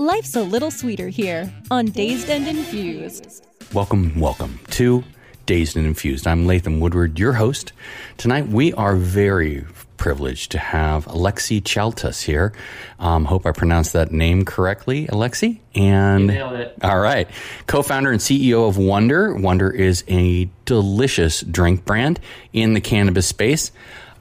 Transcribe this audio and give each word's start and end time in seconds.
Life's 0.00 0.34
a 0.34 0.42
little 0.42 0.70
sweeter 0.70 1.10
here 1.10 1.52
on 1.70 1.84
Dazed 1.84 2.30
and 2.30 2.48
Infused. 2.48 3.44
Welcome, 3.74 4.18
welcome 4.18 4.58
to 4.70 5.04
Dazed 5.44 5.76
and 5.76 5.86
Infused. 5.86 6.26
I'm 6.26 6.46
Latham 6.46 6.80
Woodward, 6.80 7.18
your 7.18 7.34
host. 7.34 7.74
Tonight 8.16 8.48
we 8.48 8.72
are 8.72 8.96
very 8.96 9.66
privileged 9.98 10.52
to 10.52 10.58
have 10.58 11.04
Alexi 11.04 11.60
Chaltas 11.60 12.22
here. 12.22 12.54
Um, 12.98 13.26
hope 13.26 13.44
I 13.44 13.52
pronounced 13.52 13.92
that 13.92 14.10
name 14.10 14.46
correctly, 14.46 15.06
Alexi. 15.08 15.60
And 15.74 16.22
You 16.22 16.28
nailed 16.28 16.54
it. 16.54 16.78
all 16.82 16.98
right, 16.98 17.28
co-founder 17.66 18.10
and 18.10 18.20
CEO 18.20 18.66
of 18.66 18.78
Wonder. 18.78 19.34
Wonder 19.34 19.70
is 19.70 20.02
a 20.08 20.48
delicious 20.64 21.42
drink 21.42 21.84
brand 21.84 22.20
in 22.54 22.72
the 22.72 22.80
cannabis 22.80 23.26
space. 23.26 23.70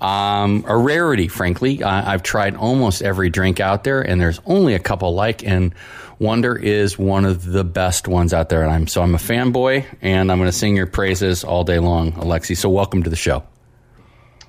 Um, 0.02 0.63
a 0.67 0.77
rarity, 0.77 1.27
frankly. 1.27 1.84
I, 1.84 2.13
I've 2.13 2.23
tried 2.23 2.55
almost 2.55 3.02
every 3.02 3.30
drink 3.30 3.59
out 3.59 3.84
there, 3.84 4.02
and 4.02 4.20
there's 4.20 4.40
only 4.45 4.73
a 4.73 4.80
couple 4.80 5.13
like. 5.13 5.44
And 5.44 5.76
Wonder 6.20 6.55
is 6.55 6.98
one 6.98 7.26
of 7.26 7.45
the 7.45 7.63
best 7.63 8.07
ones 8.07 8.34
out 8.34 8.49
there. 8.49 8.63
And 8.63 8.71
I'm 8.71 8.88
so 8.88 9.02
I'm 9.02 9.16
a 9.16 9.20
fanboy, 9.20 9.85
and 10.02 10.31
I'm 10.31 10.38
going 10.38 10.49
to 10.49 10.57
sing 10.57 10.76
your 10.76 10.88
praises 10.88 11.43
all 11.43 11.63
day 11.63 11.79
long, 11.79 12.13
Alexi. 12.13 12.55
So 12.55 12.70
welcome 12.70 13.04
to 13.04 13.10
the 13.10 13.15
show. 13.15 13.43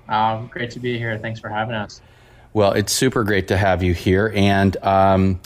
Um, 0.08 0.48
great 0.48 0.70
to 0.72 0.80
be 0.80 0.98
here. 0.98 1.16
Thanks 1.18 1.40
for 1.40 1.48
having 1.48 1.74
us. 1.74 2.00
Well, 2.52 2.72
it's 2.72 2.92
super 2.92 3.22
great 3.22 3.48
to 3.48 3.56
have 3.56 3.84
you 3.84 3.94
here, 3.94 4.32
and 4.34 4.76
um, 4.84 5.40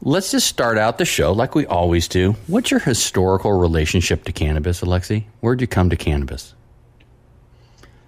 let's 0.00 0.30
just 0.30 0.46
start 0.46 0.78
out 0.78 0.98
the 0.98 1.04
show 1.04 1.32
like 1.32 1.56
we 1.56 1.66
always 1.66 2.06
do. 2.06 2.36
What's 2.46 2.70
your 2.70 2.78
historical 2.78 3.52
relationship 3.52 4.22
to 4.24 4.32
cannabis, 4.32 4.80
Alexi? 4.80 5.24
Where'd 5.40 5.60
you 5.60 5.66
come 5.66 5.90
to 5.90 5.96
cannabis? 5.96 6.54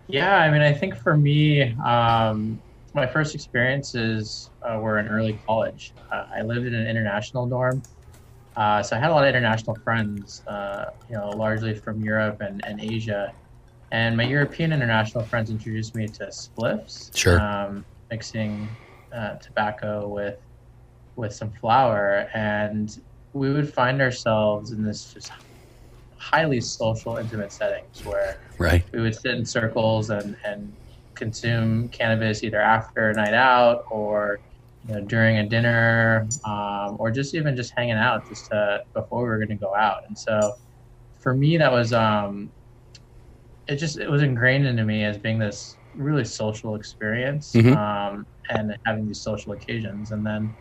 Yeah, 0.09 0.37
I 0.37 0.51
mean, 0.51 0.62
I 0.62 0.73
think 0.73 0.97
for 0.97 1.17
me, 1.17 1.62
um, 1.84 2.62
my 2.95 3.06
first 3.06 3.34
experiences 3.34 4.50
uh, 4.67 4.78
were 4.81 4.98
in 4.98 5.06
early 5.06 5.39
college. 5.47 5.95
Uh, 6.11 6.25
I 6.34 6.42
lived 6.42 6.67
in 6.67 6.75
an 6.75 6.87
international 6.87 7.47
dorm, 7.47 7.83
uh, 8.56 8.83
so 8.83 8.97
I 8.97 8.98
had 8.98 9.11
a 9.11 9.12
lot 9.12 9.25
of 9.25 9.28
international 9.28 9.77
friends, 9.84 10.42
uh, 10.47 10.87
you 11.09 11.17
know, 11.17 11.34
largely 11.34 11.75
from 11.75 12.03
Europe 12.03 12.39
and, 12.41 12.62
and 12.65 12.81
Asia. 12.81 13.33
And 13.92 14.17
my 14.17 14.25
European 14.25 14.73
international 14.73 15.27
friends 15.27 15.50
introduced 15.50 15.95
me 15.95 16.09
to 16.09 16.31
spliffs, 16.33 17.15
Sure. 17.15 17.39
um, 17.41 17.84
mixing 18.11 18.77
uh, 19.15 19.34
tobacco 19.43 20.09
with 20.09 20.37
with 21.17 21.34
some 21.34 21.50
flower, 21.61 22.28
and 22.33 22.89
we 23.33 23.53
would 23.53 23.72
find 23.75 24.00
ourselves 24.00 24.70
in 24.72 24.84
this 24.84 25.12
just 25.12 25.31
highly 26.19 26.61
social, 26.61 27.17
intimate 27.17 27.53
settings 27.53 28.01
where 28.05 28.37
Right. 28.59 28.85
we 28.93 29.01
would 29.01 29.15
sit 29.15 29.35
in 29.37 29.45
circles 29.47 30.11
and, 30.11 30.35
and 30.45 30.77
consume 31.15 31.89
cannabis 31.91 32.43
either 32.43 32.61
after 32.61 33.11
a 33.11 33.15
night 33.15 33.35
out 33.35 33.83
or 33.91 34.41
you 34.87 34.95
know, 34.95 35.01
during 35.07 35.39
a 35.39 35.49
dinner 35.49 36.29
um, 36.45 36.97
or 36.99 37.11
just 37.11 37.35
even 37.35 37.57
just 37.57 37.73
hanging 37.77 37.97
out 37.97 38.27
just 38.29 38.49
to, 38.51 38.81
before 38.95 39.23
we 39.23 39.29
were 39.29 39.37
going 39.39 39.49
to 39.49 39.57
go 39.57 39.75
out. 39.75 39.97
And 40.09 40.17
so 40.17 40.53
for 41.17 41.35
me, 41.35 41.57
that 41.59 41.73
was 41.73 41.93
um, 41.93 42.53
it 43.67 43.77
just 43.77 43.99
it 43.99 44.11
was 44.11 44.23
ingrained 44.23 44.67
into 44.67 44.85
me 44.85 45.05
as 45.05 45.19
being 45.19 45.39
this 45.39 45.79
really 45.95 46.25
social 46.25 46.75
experience 46.75 47.53
Mhm. 47.55 47.77
um, 47.77 48.27
and 48.51 48.77
having 48.87 49.07
these 49.07 49.23
social 49.23 49.53
occasions. 49.53 50.11
And 50.11 50.25
then 50.25 50.57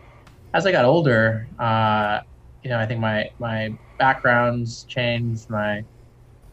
as 0.54 0.66
I 0.66 0.72
got 0.72 0.86
older, 0.86 1.48
uh, 1.60 2.20
you 2.64 2.70
know, 2.70 2.80
I 2.80 2.86
think 2.88 3.00
my 3.02 3.30
my 3.40 3.70
backgrounds 4.00 4.86
changed, 4.88 5.48
my 5.50 5.84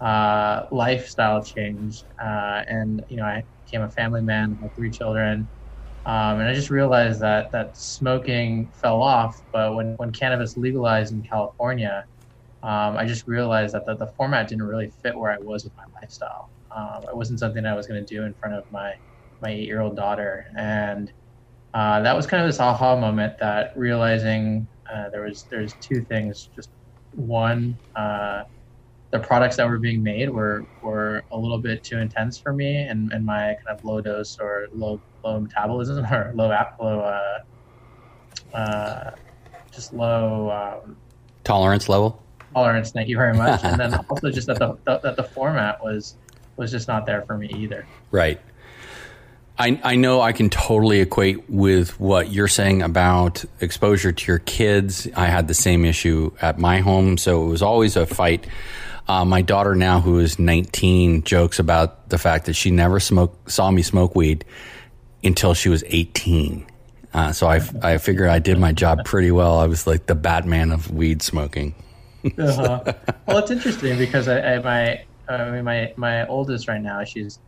uh, 0.01 0.67
lifestyle 0.73 1.43
changed, 1.45 2.05
uh, 2.23 2.63
and 2.69 3.03
you 3.09 3.17
know, 3.19 3.25
I 3.25 3.45
became 3.65 3.83
a 3.83 3.91
family 3.91 4.23
man, 4.23 4.59
with 4.61 4.75
three 4.77 4.91
children, 4.91 5.51
um, 6.07 6.41
and 6.41 6.49
I 6.49 6.55
just 6.55 6.71
realized 6.71 7.21
that 7.23 7.53
that 7.53 7.77
smoking 7.77 8.73
fell 8.81 9.03
off. 9.03 9.37
But 9.53 9.75
when 9.77 9.95
when 9.99 10.13
cannabis 10.13 10.57
legalized 10.57 11.13
in 11.15 11.23
California, 11.23 12.05
um, 12.63 12.97
I 12.97 13.07
just 13.07 13.27
realized 13.27 13.75
that 13.75 13.85
the, 13.87 13.97
the 13.97 14.13
format 14.17 14.49
didn't 14.49 14.65
really 14.65 14.91
fit 15.03 15.17
where 15.17 15.33
I 15.33 15.39
was 15.41 15.65
with 15.65 15.75
my 15.77 15.85
lifestyle. 16.03 16.51
Um, 16.77 17.05
it 17.11 17.17
wasn't 17.17 17.41
something 17.41 17.65
I 17.67 17.75
was 17.75 17.87
going 17.87 18.05
to 18.05 18.15
do 18.15 18.25
in 18.25 18.35
front 18.41 18.57
of 18.57 18.65
my 18.71 18.93
my 19.43 19.51
eight 19.51 19.67
year 19.67 19.81
old 19.83 19.97
daughter, 19.97 20.45
and 20.59 21.13
uh, 21.75 22.01
that 22.03 22.17
was 22.17 22.27
kind 22.27 22.43
of 22.43 22.49
this 22.49 22.61
aha 22.61 22.97
moment 22.97 23.35
that 23.41 23.71
realizing 23.77 24.69
uh, 24.93 25.11
there 25.11 25.23
was 25.23 25.47
there's 25.51 25.75
two 25.75 26.03
things. 26.03 26.49
Just 26.55 26.71
one, 27.13 27.79
uh, 27.97 28.45
the 29.11 29.19
products 29.19 29.57
that 29.57 29.69
were 29.69 29.79
being 29.79 30.03
made 30.03 30.29
were 30.31 30.65
were 30.83 31.23
a 31.31 31.39
little 31.39 31.59
bit 31.59 31.85
too 31.85 31.99
intense 31.99 32.39
for 32.39 32.53
me 32.53 32.77
and, 32.77 33.13
and 33.13 33.25
my 33.25 33.55
kind 33.65 33.79
of 33.79 33.85
low 33.85 34.01
dose 34.01 34.39
or 34.41 34.69
low 34.73 35.01
low 35.25 35.41
metabolism 35.41 36.05
or 36.13 36.33
low 36.35 36.51
ap- 36.51 36.79
low 36.81 37.01
uh, 37.01 37.39
uh, 38.57 39.11
just 39.73 39.93
low 39.93 40.51
um, 40.51 40.97
Tolerance 41.45 41.89
level? 41.89 42.25
tolerance. 42.55 42.93
Thank 42.93 43.09
you 43.09 43.17
very 43.17 43.35
much. 43.35 43.61
And 43.65 43.79
then 43.79 43.95
also 44.09 44.31
just 44.31 44.47
that 44.47 44.59
the, 44.59 44.79
the 44.85 45.01
that 45.03 45.17
the 45.17 45.25
format 45.25 45.83
was 45.83 46.17
was 46.57 46.71
just 46.71 46.89
not 46.89 47.05
there 47.07 47.23
for 47.23 47.37
me 47.37 47.49
either. 47.55 47.87
Right. 48.11 48.41
I, 49.57 49.81
I 49.85 49.97
know 49.97 50.21
I 50.21 50.33
can 50.33 50.51
totally 50.51 51.01
equate 51.01 51.49
with 51.49 51.99
what 52.01 52.33
you're 52.33 52.49
saying 52.49 52.83
about 52.83 53.45
exposure 53.61 54.11
to 54.11 54.27
your 54.27 54.41
kids. 54.41 55.09
I 55.17 55.27
had 55.27 55.47
the 55.47 55.55
same 55.55 55.85
issue 55.85 56.33
at 56.41 56.59
my 56.59 56.81
home, 56.81 57.19
so 57.19 57.45
it 57.45 57.49
was 57.49 57.63
always 57.63 57.97
a 57.97 58.05
fight. 58.05 58.47
Uh, 59.07 59.25
my 59.25 59.43
daughter 59.43 59.75
now, 59.75 60.01
who 60.01 60.19
is 60.19 60.39
19, 60.39 61.23
jokes 61.23 61.59
about 61.59 62.09
the 62.09 62.19
fact 62.19 62.47
that 62.47 62.55
she 62.55 62.71
never 62.71 62.99
smoked, 62.99 63.51
saw 63.51 63.71
me 63.71 63.83
smoke 63.83 64.17
weed 64.17 64.45
until 65.23 65.55
she 65.55 65.69
was 65.69 65.85
18. 65.87 66.67
Uh, 67.13 67.33
so 67.33 67.47
I, 67.47 67.61
I 67.81 67.99
figured 67.99 68.29
I 68.29 68.41
did 68.41 68.59
my 68.59 68.73
job 68.73 69.05
pretty 69.05 69.31
well. 69.31 69.59
I 69.59 69.67
was 69.67 69.87
like 69.87 70.07
the 70.07 70.17
Batman 70.17 70.73
of 70.73 70.91
weed 70.93 71.23
smoking. 71.23 71.75
uh-huh. 72.25 72.93
Well, 73.27 73.39
it's 73.39 73.53
interesting 73.53 73.99
because 73.99 74.27
I, 74.27 74.55
I 74.55 74.59
my 74.59 75.05
I 75.29 75.51
mean 75.51 75.65
my 75.65 75.93
my 75.97 76.27
oldest 76.27 76.69
right 76.69 76.81
now 76.81 77.05
she's 77.05 77.39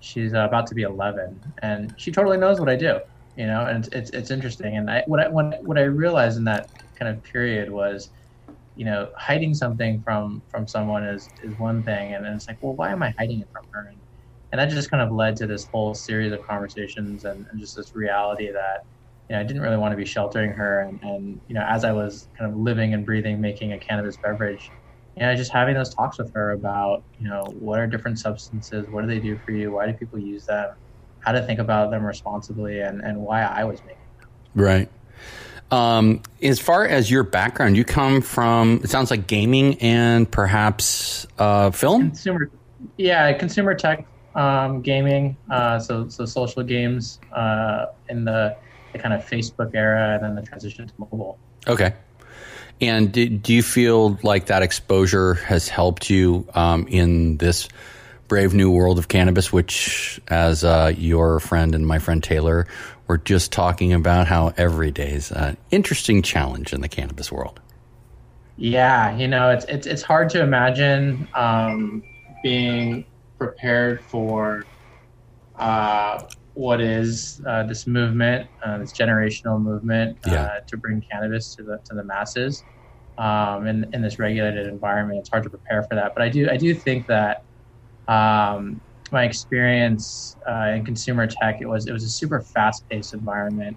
she's 0.00 0.34
uh, 0.34 0.40
about 0.40 0.66
to 0.68 0.74
be 0.74 0.82
11 0.82 1.54
and 1.62 1.94
she 1.98 2.12
totally 2.12 2.38
knows 2.38 2.60
what 2.60 2.68
I 2.68 2.76
do 2.76 2.98
you 3.38 3.46
know 3.46 3.66
and 3.66 3.78
it's 3.86 3.88
it's, 3.94 4.10
it's 4.10 4.30
interesting. 4.32 4.76
And 4.76 4.90
I 4.90 5.04
what 5.06 5.20
I 5.20 5.28
what, 5.28 5.54
what 5.62 5.78
I 5.78 5.82
realized 5.82 6.38
in 6.38 6.44
that 6.44 6.70
kind 6.98 7.14
of 7.16 7.22
period 7.22 7.70
was 7.70 8.10
you 8.74 8.84
know 8.84 9.10
hiding 9.16 9.54
something 9.54 10.02
from 10.02 10.42
from 10.48 10.66
someone 10.66 11.04
is 11.04 11.30
is 11.42 11.56
one 11.56 11.84
thing. 11.84 12.14
And 12.14 12.24
then 12.24 12.34
it's 12.34 12.48
like 12.48 12.58
well 12.60 12.74
why 12.74 12.90
am 12.90 13.02
I 13.02 13.14
hiding 13.18 13.40
it 13.40 13.48
from 13.52 13.64
her? 13.72 13.88
And, 13.90 14.02
and 14.52 14.60
that 14.60 14.70
just 14.70 14.90
kind 14.90 15.02
of 15.02 15.12
led 15.12 15.36
to 15.36 15.46
this 15.46 15.68
whole 15.72 15.94
series 15.94 16.32
of 16.32 16.40
conversations 16.42 17.24
and, 17.24 17.46
and 17.50 17.60
just 17.60 17.76
this 17.76 17.94
reality 17.94 18.50
that 18.52 18.80
you 19.28 19.36
know, 19.36 19.40
I 19.40 19.44
didn't 19.44 19.62
really 19.62 19.76
want 19.76 19.92
to 19.92 19.96
be 19.96 20.06
sheltering 20.06 20.52
her. 20.52 20.80
And, 20.80 20.98
and, 21.02 21.40
you 21.48 21.54
know, 21.54 21.64
as 21.68 21.84
I 21.84 21.92
was 21.92 22.28
kind 22.38 22.50
of 22.50 22.58
living 22.58 22.94
and 22.94 23.04
breathing, 23.04 23.40
making 23.40 23.72
a 23.72 23.78
cannabis 23.78 24.16
beverage, 24.16 24.72
know, 25.20 25.34
just 25.34 25.50
having 25.50 25.74
those 25.74 25.94
talks 25.94 26.18
with 26.18 26.32
her 26.34 26.52
about, 26.52 27.02
you 27.20 27.28
know, 27.28 27.44
what 27.58 27.78
are 27.80 27.86
different 27.86 28.18
substances? 28.18 28.88
What 28.88 29.02
do 29.02 29.06
they 29.08 29.18
do 29.18 29.38
for 29.44 29.52
you? 29.52 29.72
Why 29.72 29.86
do 29.86 29.92
people 29.92 30.18
use 30.18 30.46
them? 30.46 30.74
How 31.20 31.32
to 31.32 31.42
think 31.42 31.58
about 31.58 31.90
them 31.90 32.04
responsibly 32.04 32.80
and, 32.80 33.00
and 33.00 33.18
why 33.18 33.42
I 33.42 33.64
was 33.64 33.80
making 33.80 33.96
them. 34.20 34.28
Right. 34.54 34.90
Um, 35.70 36.22
as 36.42 36.58
far 36.58 36.86
as 36.86 37.10
your 37.10 37.24
background, 37.24 37.76
you 37.76 37.84
come 37.84 38.22
from, 38.22 38.80
it 38.84 38.90
sounds 38.90 39.10
like 39.10 39.26
gaming 39.26 39.74
and 39.80 40.30
perhaps 40.30 41.26
uh, 41.38 41.70
film? 41.70 42.08
Consumer, 42.08 42.50
yeah, 42.96 43.32
consumer 43.32 43.74
tech, 43.74 44.06
um, 44.34 44.80
gaming, 44.80 45.36
uh, 45.50 45.78
so, 45.78 46.08
so 46.08 46.24
social 46.24 46.62
games 46.62 47.18
uh, 47.32 47.86
in 48.08 48.24
the, 48.24 48.56
the 48.92 48.98
kind 48.98 49.12
of 49.12 49.28
Facebook 49.28 49.74
era 49.74 50.14
and 50.14 50.22
then 50.22 50.34
the 50.34 50.42
transition 50.42 50.86
to 50.86 50.94
mobile. 50.98 51.38
Okay. 51.66 51.92
And 52.80 53.10
do, 53.10 53.28
do 53.28 53.52
you 53.52 53.62
feel 53.62 54.18
like 54.22 54.46
that 54.46 54.62
exposure 54.62 55.34
has 55.34 55.68
helped 55.68 56.10
you 56.10 56.46
um, 56.54 56.86
in 56.88 57.36
this 57.38 57.68
brave 58.28 58.54
new 58.54 58.70
world 58.70 58.98
of 58.98 59.08
cannabis, 59.08 59.52
which, 59.52 60.20
as 60.28 60.62
uh, 60.62 60.92
your 60.96 61.40
friend 61.40 61.74
and 61.74 61.86
my 61.86 61.98
friend 61.98 62.22
Taylor 62.22 62.66
were 63.08 63.18
just 63.18 63.50
talking 63.50 63.92
about, 63.92 64.26
how 64.26 64.52
every 64.56 64.90
day 64.90 65.12
is 65.12 65.32
an 65.32 65.56
interesting 65.70 66.22
challenge 66.22 66.72
in 66.72 66.82
the 66.82 66.88
cannabis 66.88 67.32
world? 67.32 67.58
Yeah, 68.56 69.16
you 69.16 69.28
know, 69.28 69.50
it's 69.50 69.64
it's 69.66 69.86
it's 69.86 70.02
hard 70.02 70.30
to 70.30 70.42
imagine 70.42 71.28
um, 71.34 72.02
being 72.42 73.04
prepared 73.38 74.02
for 74.02 74.64
uh, 75.56 76.22
what 76.64 76.80
is 76.80 77.40
uh, 77.48 77.62
this 77.70 77.86
movement, 77.86 78.48
uh, 78.64 78.78
this 78.78 78.92
generational 79.00 79.58
movement, 79.62 80.18
Yeah. 80.26 80.42
uh, 80.44 80.60
to 80.68 80.76
bring 80.76 81.00
cannabis 81.10 81.54
to 81.56 81.62
the 81.62 81.76
to 81.88 81.94
the 81.98 82.04
masses. 82.04 82.64
um, 83.26 83.66
in 83.66 83.78
in 83.94 84.00
this 84.02 84.18
regulated 84.18 84.66
environment. 84.68 85.18
It's 85.20 85.30
hard 85.32 85.44
to 85.44 85.50
prepare 85.50 85.82
for 85.88 85.94
that. 85.96 86.12
But 86.14 86.22
I 86.26 86.28
do 86.36 86.48
I 86.50 86.56
do 86.56 86.70
think 86.74 87.06
that 87.08 87.38
um, 88.08 88.80
my 89.12 89.24
experience 89.24 90.36
uh, 90.48 90.68
in 90.76 90.84
consumer 90.84 91.26
tech 91.26 91.56
it 91.60 91.66
was 91.66 91.86
it 91.86 91.92
was 91.92 92.04
a 92.04 92.08
super 92.20 92.40
fast 92.54 92.84
paced 92.90 93.14
environment. 93.14 93.76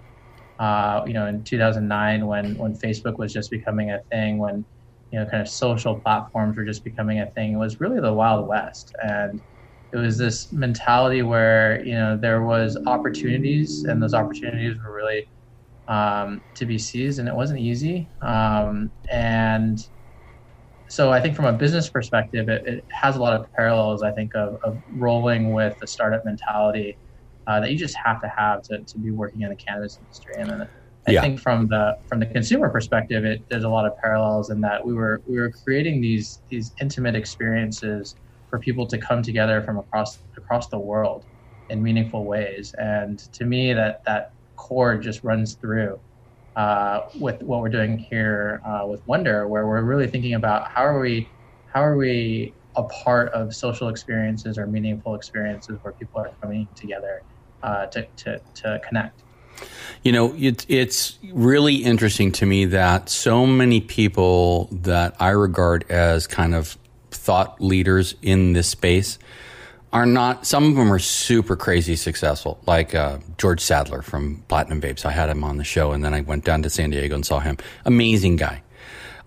Uh, 0.58 1.02
you 1.06 1.14
know, 1.14 1.26
in 1.26 1.44
2009 1.44 2.26
when 2.26 2.56
when 2.56 2.74
Facebook 2.84 3.18
was 3.18 3.32
just 3.32 3.50
becoming 3.50 3.90
a 3.90 4.00
thing, 4.10 4.38
when 4.38 4.64
you 5.10 5.18
know 5.18 5.26
kind 5.26 5.42
of 5.42 5.48
social 5.48 6.00
platforms 6.00 6.56
were 6.56 6.64
just 6.64 6.84
becoming 6.84 7.20
a 7.20 7.30
thing, 7.32 7.52
it 7.54 7.56
was 7.58 7.80
really 7.80 8.00
the 8.00 8.12
wild 8.12 8.48
west 8.48 8.90
and 9.02 9.40
it 9.92 9.96
was 9.96 10.16
this 10.16 10.50
mentality 10.52 11.22
where 11.22 11.84
you 11.84 11.94
know 11.94 12.16
there 12.16 12.42
was 12.42 12.76
opportunities 12.86 13.84
and 13.84 14.02
those 14.02 14.14
opportunities 14.14 14.76
were 14.82 14.94
really 14.94 15.28
um, 15.88 16.40
to 16.54 16.64
be 16.64 16.78
seized 16.78 17.18
and 17.18 17.28
it 17.28 17.34
wasn't 17.34 17.58
easy 17.58 18.08
um, 18.22 18.90
and 19.10 19.88
so 20.88 21.12
i 21.12 21.20
think 21.20 21.36
from 21.36 21.44
a 21.44 21.52
business 21.52 21.88
perspective 21.88 22.48
it, 22.48 22.66
it, 22.66 22.84
has 22.90 23.16
a 23.16 23.20
lot 23.20 23.38
of 23.38 23.50
parallels 23.52 24.02
i 24.02 24.10
think 24.10 24.34
of, 24.34 24.58
of 24.62 24.82
rolling 24.88 25.52
with 25.52 25.76
the 25.78 25.86
startup 25.86 26.24
mentality 26.24 26.96
uh, 27.46 27.60
that 27.60 27.70
you 27.70 27.76
just 27.76 27.96
have 27.96 28.20
to 28.20 28.28
have 28.28 28.62
to, 28.62 28.78
to 28.84 28.98
be 28.98 29.10
working 29.10 29.42
in 29.42 29.50
the 29.50 29.56
cannabis 29.56 29.98
industry 29.98 30.34
and 30.38 30.50
then 30.50 30.68
I 31.04 31.10
yeah. 31.10 31.20
think 31.20 31.40
from 31.40 31.66
the 31.66 31.98
from 32.06 32.20
the 32.20 32.26
consumer 32.26 32.68
perspective, 32.68 33.24
it, 33.24 33.42
there's 33.48 33.64
a 33.64 33.68
lot 33.68 33.86
of 33.86 33.96
parallels 33.98 34.50
in 34.50 34.60
that 34.60 34.86
we 34.86 34.94
were 34.94 35.20
we 35.26 35.36
were 35.40 35.50
creating 35.50 36.00
these 36.00 36.42
these 36.48 36.70
intimate 36.80 37.16
experiences 37.16 38.14
for 38.52 38.58
people 38.58 38.86
to 38.86 38.98
come 38.98 39.22
together 39.22 39.62
from 39.62 39.78
across 39.78 40.18
across 40.36 40.68
the 40.68 40.78
world 40.78 41.24
in 41.70 41.82
meaningful 41.82 42.26
ways. 42.26 42.74
And 42.74 43.18
to 43.32 43.46
me, 43.46 43.72
that 43.72 44.04
that 44.04 44.32
core 44.56 44.98
just 44.98 45.24
runs 45.24 45.54
through 45.54 45.98
uh, 46.54 47.08
with 47.18 47.42
what 47.42 47.62
we're 47.62 47.70
doing 47.70 47.96
here 47.96 48.60
uh, 48.62 48.86
with 48.86 49.00
Wonder, 49.06 49.48
where 49.48 49.66
we're 49.66 49.80
really 49.80 50.06
thinking 50.06 50.34
about 50.34 50.68
how 50.68 50.82
are 50.82 51.00
we 51.00 51.26
how 51.72 51.82
are 51.82 51.96
we 51.96 52.52
a 52.76 52.82
part 52.82 53.32
of 53.32 53.54
social 53.54 53.88
experiences 53.88 54.58
or 54.58 54.66
meaningful 54.66 55.14
experiences 55.14 55.78
where 55.80 55.94
people 55.94 56.20
are 56.20 56.30
coming 56.42 56.68
together 56.74 57.22
uh, 57.62 57.86
to, 57.86 58.06
to, 58.16 58.40
to 58.54 58.80
connect. 58.86 59.22
You 60.02 60.12
know, 60.12 60.34
it, 60.36 60.66
it's 60.68 61.18
really 61.32 61.76
interesting 61.76 62.32
to 62.32 62.46
me 62.46 62.64
that 62.66 63.08
so 63.08 63.46
many 63.46 63.80
people 63.80 64.68
that 64.72 65.14
I 65.20 65.30
regard 65.30 65.84
as 65.90 66.26
kind 66.26 66.54
of 66.54 66.76
thought 67.22 67.60
leaders 67.60 68.16
in 68.20 68.52
this 68.52 68.66
space 68.66 69.16
are 69.92 70.06
not 70.06 70.44
some 70.44 70.64
of 70.64 70.74
them 70.74 70.92
are 70.92 70.98
super 70.98 71.54
crazy 71.54 71.94
successful 71.94 72.60
like 72.66 72.96
uh, 72.96 73.18
george 73.38 73.60
sadler 73.60 74.02
from 74.02 74.42
platinum 74.48 74.80
vapes. 74.80 75.06
I 75.06 75.12
had 75.12 75.28
him 75.28 75.44
on 75.44 75.56
the 75.56 75.64
show 75.64 75.92
and 75.92 76.04
then 76.04 76.14
i 76.14 76.20
went 76.20 76.44
down 76.44 76.62
to 76.62 76.70
san 76.70 76.90
diego 76.90 77.14
and 77.14 77.24
saw 77.24 77.38
him. 77.38 77.58
Amazing 77.84 78.36
guy. 78.36 78.62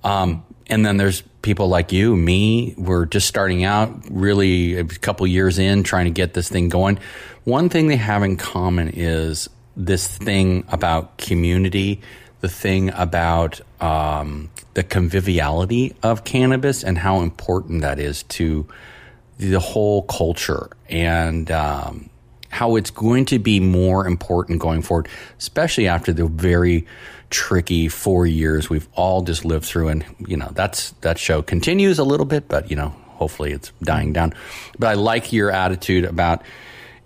Um, 0.03 0.43
and 0.67 0.85
then 0.85 0.97
there's 0.97 1.21
people 1.41 1.67
like 1.69 1.93
you 1.93 2.15
me 2.17 2.73
we're 2.77 3.05
just 3.05 3.27
starting 3.27 3.63
out 3.63 3.89
really 4.09 4.77
a 4.77 4.83
couple 4.83 5.25
years 5.25 5.57
in 5.57 5.83
trying 5.83 6.05
to 6.05 6.11
get 6.11 6.33
this 6.33 6.49
thing 6.49 6.67
going. 6.67 6.99
One 7.45 7.69
thing 7.69 7.87
they 7.87 7.95
have 7.95 8.23
in 8.23 8.35
common 8.35 8.89
is 8.89 9.47
this 9.77 10.05
thing 10.07 10.65
about 10.67 11.17
community 11.17 12.01
the 12.41 12.49
thing 12.49 12.91
about 12.93 13.61
um, 13.81 14.49
the 14.73 14.83
conviviality 14.83 15.95
of 16.03 16.23
cannabis 16.23 16.83
and 16.83 16.97
how 16.97 17.21
important 17.21 17.81
that 17.81 17.99
is 17.99 18.23
to 18.23 18.67
the 19.37 19.59
whole 19.59 20.03
culture 20.03 20.69
and 20.89 21.51
um, 21.51 22.09
how 22.49 22.75
it's 22.77 22.91
going 22.91 23.25
to 23.25 23.39
be 23.39 23.59
more 23.59 24.07
important 24.07 24.59
going 24.59 24.81
forward, 24.81 25.09
especially 25.37 25.87
after 25.87 26.13
the 26.13 26.25
very 26.25 26.85
tricky 27.29 27.89
four 27.89 28.25
years 28.25 28.69
we've 28.69 28.87
all 28.93 29.21
just 29.21 29.43
lived 29.43 29.65
through. 29.65 29.89
And 29.89 30.05
you 30.19 30.37
know 30.37 30.49
that's 30.53 30.91
that 31.01 31.17
show 31.17 31.41
continues 31.41 31.99
a 31.99 32.03
little 32.03 32.25
bit, 32.25 32.47
but 32.47 32.69
you 32.69 32.75
know 32.75 32.89
hopefully 33.09 33.51
it's 33.51 33.71
dying 33.83 34.13
down. 34.13 34.33
But 34.79 34.87
I 34.87 34.93
like 34.93 35.33
your 35.33 35.51
attitude 35.51 36.05
about 36.05 36.43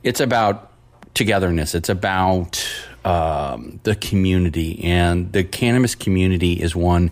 it's 0.04 0.20
about 0.20 0.72
togetherness. 1.14 1.74
It's 1.74 1.90
about 1.90 2.64
um, 3.10 3.80
the 3.84 3.96
community, 3.96 4.84
and 4.84 5.32
the 5.34 5.44
cannabis 5.44 5.96
community 5.96 6.54
is 6.54 6.76
one 6.76 7.10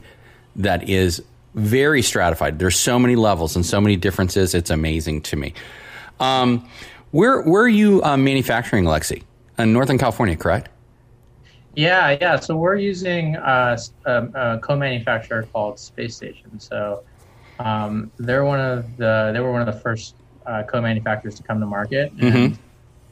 that 0.55 0.87
is 0.87 1.23
very 1.55 2.03
stratified. 2.03 2.59
There's 2.59 2.77
so 2.77 2.99
many 2.99 3.15
levels 3.15 3.55
and 3.55 3.65
so 3.65 3.81
many 3.81 3.95
differences. 3.95 4.53
It's 4.53 4.69
amazing 4.69 5.21
to 5.23 5.35
me. 5.35 5.55
Um, 6.19 6.69
where 7.09 7.41
where 7.41 7.63
are 7.63 7.67
you 7.67 8.03
uh, 8.03 8.15
manufacturing, 8.15 8.83
Lexi? 8.83 9.23
In 9.57 9.73
Northern 9.73 9.97
California, 9.97 10.37
correct? 10.37 10.69
Yeah, 11.75 12.15
yeah. 12.21 12.39
So 12.39 12.55
we're 12.55 12.75
using 12.75 13.35
uh, 13.37 13.77
a, 14.05 14.27
a, 14.35 14.59
co-manufacturer 14.59 15.47
called 15.51 15.79
Space 15.79 16.15
Station. 16.15 16.59
So 16.59 17.03
um, 17.57 18.11
they're 18.17 18.45
one 18.45 18.59
of 18.59 18.97
the 18.97 19.31
they 19.33 19.39
were 19.39 19.51
one 19.51 19.67
of 19.67 19.73
the 19.73 19.81
first 19.81 20.13
uh, 20.45 20.61
co-manufacturers 20.61 21.33
to 21.35 21.43
come 21.43 21.59
to 21.59 21.65
market. 21.65 22.15
Mm-hmm 22.17 22.61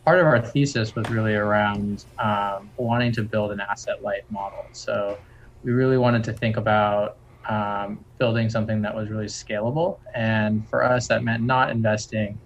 part 0.06 0.20
of 0.20 0.28
our 0.28 0.40
thesis 0.40 0.94
was 0.96 1.10
really 1.10 1.34
around 1.34 2.06
um, 2.24 2.72
wanting 2.78 3.12
to 3.14 3.24
build 3.24 3.52
an 3.52 3.60
asset 3.60 4.04
light 4.04 4.22
model. 4.30 4.70
So 4.72 5.18
we 5.64 5.72
really 5.72 5.98
wanted 5.98 6.24
to 6.26 6.34
think 6.34 6.58
about 6.58 7.18
um, 7.50 8.06
building 8.20 8.50
something 8.50 8.82
that 8.84 8.96
was 8.96 9.10
really 9.10 9.26
scalable. 9.26 9.98
And 10.16 10.68
for 10.70 10.84
us, 10.84 11.08
that 11.08 11.24
meant 11.24 11.44
not 11.44 11.72
investing 11.72 12.40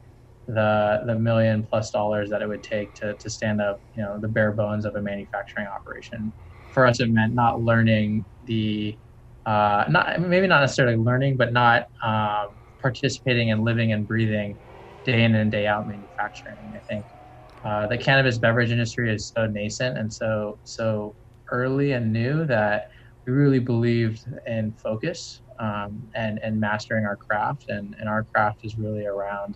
the 0.47 1.01
the 1.05 1.15
million 1.15 1.63
plus 1.63 1.91
dollars 1.91 2.29
that 2.31 2.41
it 2.41 2.47
would 2.47 2.63
take 2.63 2.93
to, 2.95 3.13
to 3.19 3.29
stand 3.29 3.61
up, 3.61 3.81
you 3.95 4.01
know, 4.01 4.19
the 4.19 4.27
bare 4.27 4.51
bones 4.51 4.85
of 4.85 4.95
a 4.95 5.01
manufacturing 5.01 5.67
operation. 5.67 6.33
For 6.71 6.85
us, 6.87 6.99
it 6.99 7.09
meant 7.09 7.33
not 7.35 7.61
learning 7.61 8.25
the 8.45 8.97
uh, 9.45 9.85
not 9.89 10.21
maybe 10.21 10.47
not 10.47 10.61
necessarily 10.61 10.97
learning, 10.97 11.37
but 11.37 11.53
not 11.53 11.87
um, 12.03 12.57
participating 12.81 13.51
and 13.51 13.63
living 13.63 13.91
and 13.91 14.07
breathing 14.07 14.57
day 15.03 15.23
in 15.23 15.35
and 15.35 15.51
day 15.51 15.67
out 15.67 15.87
manufacturing. 15.87 16.73
I 16.75 16.79
think 16.89 17.05
uh, 17.63 17.87
the 17.87 17.97
cannabis 17.97 18.37
beverage 18.37 18.71
industry 18.71 19.13
is 19.13 19.25
so 19.25 19.45
nascent 19.45 19.97
and 19.97 20.11
so 20.11 20.57
so 20.63 21.15
early 21.51 21.91
and 21.91 22.11
new 22.11 22.45
that 22.45 22.91
we 23.25 23.33
really 23.33 23.59
believed 23.59 24.25
in 24.47 24.71
focus 24.73 25.41
um, 25.59 26.01
and 26.15 26.39
and 26.39 26.59
mastering 26.59 27.05
our 27.05 27.15
craft 27.15 27.69
and, 27.69 27.95
and 27.99 28.07
our 28.07 28.23
craft 28.23 28.63
is 28.63 28.77
really 28.77 29.05
around 29.05 29.55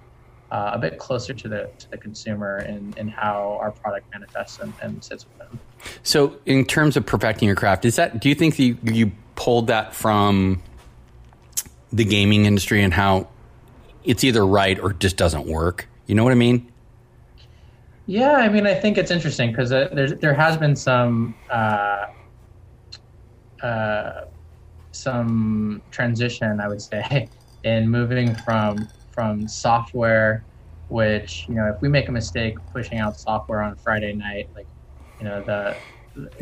uh, 0.52 0.72
a 0.74 0.80
bit 0.80 1.00
closer 1.00 1.34
to 1.34 1.48
the 1.48 1.70
to 1.80 1.90
the 1.90 1.98
consumer 1.98 2.58
and, 2.58 2.98
and 2.98 3.10
how 3.10 3.58
our 3.60 3.72
product 3.72 4.12
manifests 4.12 4.60
and, 4.60 4.74
and 4.82 5.04
sits 5.04 5.26
with 5.26 5.38
them. 5.40 5.60
So, 6.04 6.38
in 6.46 6.66
terms 6.66 6.96
of 6.96 7.06
perfecting 7.06 7.48
your 7.48 7.56
craft, 7.56 7.86
is 7.86 7.96
that 7.96 8.22
do 8.22 8.30
you 8.30 8.36
think 8.36 8.60
you 8.60 8.78
you 8.84 9.12
pulled 9.36 9.68
that 9.68 9.96
from 9.96 10.62
the 11.92 12.06
gaming 12.06 12.46
industry 12.46 12.84
and 12.84 12.94
how 12.94 13.28
it's 14.04 14.24
either 14.24 14.46
right 14.46 14.80
or 14.80 14.94
just 14.94 15.18
doesn't 15.18 15.48
work? 15.48 15.88
You 16.06 16.16
know 16.16 16.24
what 16.24 16.32
I 16.32 16.36
mean? 16.36 16.72
Yeah, 18.06 18.34
I 18.34 18.50
mean, 18.50 18.68
I 18.68 18.74
think 18.74 18.98
it's 18.98 19.12
interesting 19.12 19.52
because 19.52 19.72
uh, 19.72 19.90
there 19.94 20.10
there 20.10 20.34
has 20.34 20.58
been 20.58 20.76
some 20.76 21.36
uh, 21.50 22.08
uh, 23.62 24.26
some 24.92 25.82
transition, 25.92 26.60
I 26.60 26.68
would 26.68 26.82
say, 26.82 27.30
in 27.64 27.90
moving 27.90 28.36
from 28.36 28.90
from 29.12 29.48
software, 29.48 30.44
which 30.90 31.46
you 31.48 31.56
know, 31.56 31.68
if 31.74 31.82
we 31.82 31.88
make 31.88 32.10
a 32.10 32.12
mistake 32.12 32.58
pushing 32.74 32.98
out 32.98 33.18
software 33.18 33.62
on 33.62 33.76
Friday 33.76 34.14
night, 34.14 34.50
like 34.54 34.68
you 35.20 35.26
know, 35.26 35.42
the 35.42 35.76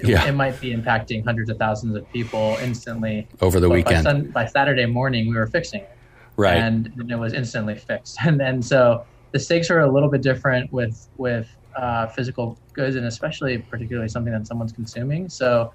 yeah. 0.03 0.25
it 0.25 0.34
might 0.34 0.60
be 0.60 0.74
impacting 0.74 1.24
hundreds 1.24 1.50
of 1.50 1.58
thousands 1.58 1.96
of 1.96 2.10
people 2.12 2.58
instantly 2.62 3.27
over 3.39 3.60
the 3.60 3.70
weekend. 3.70 4.03
By, 4.03 4.12
sun, 4.12 4.32
by, 4.32 4.46
Saturday 4.48 4.86
morning, 4.86 5.30
we 5.30 5.36
were 5.36 5.48
fixing 5.48 5.82
it, 5.82 5.98
right? 6.38 6.58
And, 6.58 6.91
and 6.98 7.12
it 7.12 7.18
was 7.18 7.34
instantly 7.34 7.75
fixed, 7.75 8.18
and 8.25 8.39
then 8.39 8.63
so 8.63 9.06
the 9.31 9.39
stakes 9.39 9.69
are 9.69 9.79
a 9.79 9.91
little 9.91 10.09
bit 10.09 10.21
different 10.21 10.71
with 10.71 11.07
with 11.17 11.50
uh, 11.75 12.07
physical 12.07 12.57
goods, 12.73 12.95
and 12.95 13.05
especially 13.05 13.57
particularly 13.57 14.09
something 14.09 14.33
that 14.33 14.45
someone's 14.45 14.73
consuming. 14.73 15.29
So, 15.29 15.73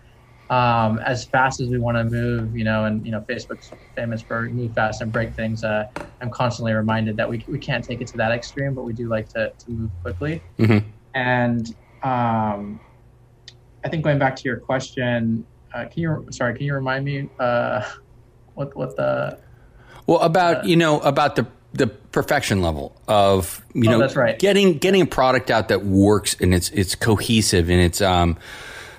um, 0.50 0.98
as 0.98 1.24
fast 1.24 1.60
as 1.60 1.68
we 1.68 1.78
want 1.78 1.96
to 1.96 2.04
move, 2.04 2.56
you 2.56 2.64
know, 2.64 2.84
and 2.84 3.04
you 3.04 3.12
know, 3.12 3.20
Facebook's 3.20 3.70
famous 3.94 4.22
for 4.22 4.42
move 4.42 4.74
fast 4.74 5.00
and 5.00 5.10
break 5.10 5.34
things. 5.34 5.64
Uh, 5.64 5.86
I'm 6.20 6.30
constantly 6.30 6.72
reminded 6.72 7.16
that 7.16 7.28
we 7.28 7.44
we 7.48 7.58
can't 7.58 7.84
take 7.84 8.00
it 8.00 8.06
to 8.08 8.16
that 8.18 8.32
extreme, 8.32 8.74
but 8.74 8.82
we 8.82 8.92
do 8.92 9.08
like 9.08 9.28
to 9.30 9.50
to 9.50 9.70
move 9.70 9.90
quickly. 10.02 10.42
Mm-hmm. 10.58 10.88
And 11.14 11.74
um, 12.02 12.78
I 13.84 13.88
think 13.88 14.04
going 14.04 14.18
back 14.18 14.36
to 14.36 14.42
your 14.44 14.58
question, 14.58 15.46
uh, 15.74 15.86
can 15.86 16.02
you 16.02 16.26
sorry, 16.30 16.54
can 16.54 16.66
you 16.66 16.74
remind 16.74 17.04
me 17.04 17.30
uh, 17.38 17.82
what 18.54 18.76
what 18.76 18.96
the 18.96 19.38
well 20.06 20.20
about 20.20 20.64
uh, 20.64 20.66
you 20.66 20.76
know 20.76 21.00
about 21.00 21.36
the 21.36 21.46
the 21.72 21.86
perfection 22.16 22.62
level 22.62 22.96
of 23.08 23.62
you 23.74 23.90
oh, 23.90 23.92
know 23.92 23.98
that's 23.98 24.16
right. 24.16 24.38
getting 24.38 24.78
getting 24.78 25.02
a 25.02 25.06
product 25.06 25.50
out 25.50 25.68
that 25.68 25.84
works 25.84 26.34
and 26.40 26.54
it's 26.54 26.70
it's 26.70 26.94
cohesive 26.94 27.68
and 27.68 27.78
it's 27.78 28.00
um 28.00 28.38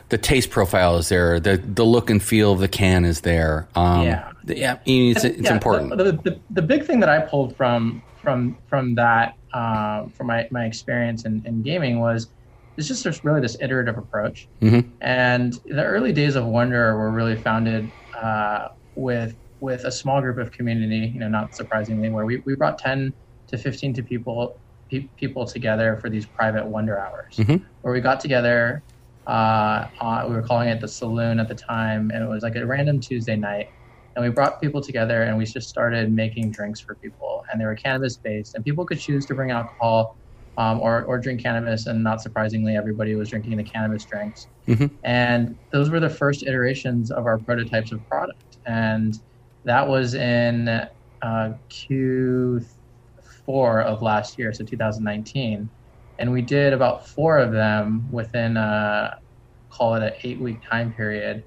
the 0.10 0.20
taste 0.20 0.52
profile 0.52 0.98
is 0.98 1.10
there 1.10 1.40
the 1.40 1.58
the 1.58 1.84
look 1.84 2.12
and 2.12 2.22
feel 2.22 2.52
of 2.52 2.60
the 2.60 2.68
can 2.68 3.06
is 3.06 3.22
there 3.22 3.68
um 3.74 4.04
yeah 4.04 4.32
yeah 4.46 4.78
it's, 4.86 5.24
it's 5.24 5.42
yeah, 5.42 5.52
important 5.52 5.90
the, 5.98 6.12
the, 6.12 6.40
the, 6.52 6.62
big 6.62 6.86
thing 6.86 7.00
that 7.00 7.10
I 7.10 7.20
pulled 7.22 7.56
from 7.56 8.04
from 8.22 8.56
from 8.68 8.94
that 8.94 9.36
uh, 9.52 10.06
from 10.10 10.28
my, 10.28 10.48
my 10.52 10.66
experience 10.66 11.26
in, 11.26 11.42
in 11.44 11.64
gaming 11.64 12.00
was 12.00 12.28
it's 12.78 12.88
just 12.88 13.04
there's 13.04 13.26
really 13.26 13.42
this 13.42 13.58
iterative 13.60 13.98
approach 13.98 14.48
mm-hmm. 14.62 14.88
and 15.02 15.54
the 15.66 15.84
early 15.84 16.14
days 16.14 16.36
of 16.36 16.46
wonder 16.46 16.96
were 16.96 17.10
really 17.10 17.36
founded 17.36 17.90
uh, 18.16 18.68
with 18.94 19.34
with 19.60 19.84
a 19.86 19.92
small 19.92 20.22
group 20.22 20.38
of 20.38 20.52
community, 20.52 21.12
you 21.14 21.20
know, 21.20 21.28
not 21.28 21.56
surprisingly, 21.56 22.10
where 22.10 22.26
we, 22.26 22.42
we 22.46 22.56
brought 22.56 22.78
10 22.78 23.14
to 23.50 23.58
15 23.58 23.94
to 23.96 24.04
people 24.04 24.62
pe- 24.92 25.10
people 25.18 25.46
together 25.46 25.98
for 26.02 26.10
these 26.10 26.28
private 26.28 26.68
wonder 26.68 27.00
hours, 27.00 27.36
Mhm. 27.38 27.64
where 27.82 27.94
we 27.94 28.02
got 28.02 28.20
together. 28.20 28.84
Uh, 29.26 29.88
uh, 30.00 30.26
we 30.30 30.36
were 30.36 30.42
calling 30.44 30.70
it 30.70 30.80
the 30.80 30.88
saloon 30.88 31.40
at 31.40 31.48
the 31.50 31.56
time, 31.56 32.12
and 32.14 32.24
it 32.24 32.28
was 32.30 32.44
like 32.44 32.56
a 32.56 32.66
random 32.66 33.00
Tuesday 33.02 33.36
night. 33.36 33.66
And 34.16 34.24
we 34.26 34.32
brought 34.32 34.60
people 34.62 34.82
together, 34.82 35.22
and 35.22 35.38
we 35.38 35.46
just 35.46 35.68
started 35.70 36.12
making 36.14 36.52
drinks 36.52 36.80
for 36.82 36.96
people, 37.04 37.42
and 37.52 37.60
they 37.62 37.66
were 37.66 37.76
cannabis 37.76 38.18
based, 38.18 38.56
and 38.56 38.64
people 38.64 38.86
could 38.86 39.00
choose 39.00 39.26
to 39.28 39.36
bring 39.36 39.52
alcohol 39.52 40.18
um, 40.58 40.80
or 40.82 41.04
or 41.04 41.20
drink 41.20 41.42
cannabis, 41.44 41.86
and 41.86 42.04
not 42.04 42.20
surprisingly, 42.22 42.76
everybody 42.76 43.16
was 43.16 43.30
drinking 43.30 43.58
the 43.58 43.64
cannabis 43.64 44.06
drinks. 44.06 44.48
Mhm. 44.68 44.90
And 45.04 45.56
those 45.72 45.90
were 45.92 46.00
the 46.00 46.10
first 46.10 46.42
iterations 46.48 47.12
of 47.12 47.26
our 47.28 47.38
prototypes 47.40 47.92
of 47.92 48.04
product, 48.10 48.44
and 48.66 49.14
that 49.68 49.86
was 49.86 50.14
in 50.14 50.70
uh, 50.70 51.54
Q4 51.70 52.64
of 53.84 54.02
last 54.02 54.40
year, 54.40 54.54
so 54.54 54.64
2019. 54.64 55.70
And 56.20 56.32
we 56.32 56.42
did 56.42 56.72
about 56.72 57.06
four 57.06 57.38
of 57.38 57.52
them 57.52 58.10
within, 58.10 58.56
uh, 58.56 59.20
call 59.70 59.96
it 59.96 60.04
an 60.04 60.14
eight 60.24 60.40
week 60.40 60.62
time 60.64 60.94
period. 60.94 61.44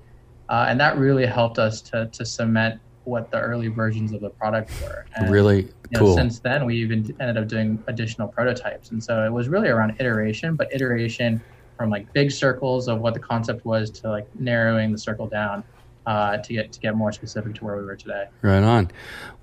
Uh, 0.50 0.67
and 0.69 0.79
that 0.79 0.99
really 0.99 1.25
helped 1.25 1.59
us 1.59 1.81
to, 1.81 2.11
to 2.12 2.27
cement 2.27 2.79
what 3.05 3.31
the 3.31 3.41
early 3.41 3.69
versions 3.69 4.12
of 4.12 4.21
the 4.21 4.29
product 4.29 4.71
were. 4.83 5.07
And, 5.17 5.31
Really 5.31 5.62
you 5.62 5.73
know, 5.93 6.00
cool. 6.00 6.15
since 6.15 6.41
then, 6.41 6.67
we 6.67 6.77
even 6.77 7.17
ended 7.21 7.39
up 7.39 7.49
doing 7.49 7.83
additional 7.87 8.29
prototypes. 8.29 8.91
And 8.91 9.03
so 9.03 9.25
it 9.25 9.33
was 9.33 9.49
really 9.49 9.69
around 9.69 9.97
iteration, 9.99 10.57
but 10.57 10.69
iteration 10.75 11.41
from 11.79 11.89
like 11.89 12.12
big 12.12 12.31
circles 12.31 12.87
of 12.87 13.00
what 13.00 13.15
the 13.15 13.21
concept 13.21 13.65
was 13.65 13.89
to 13.93 14.11
like 14.11 14.29
narrowing 14.39 14.93
the 14.93 14.99
circle 14.99 15.27
down 15.27 15.65
uh, 16.11 16.38
to 16.38 16.52
get 16.52 16.73
to 16.73 16.81
get 16.81 16.97
more 16.97 17.12
specific 17.12 17.55
to 17.55 17.64
where 17.64 17.76
we 17.76 17.85
were 17.85 17.95
today. 17.95 18.26
Right 18.43 18.64
on. 18.64 18.90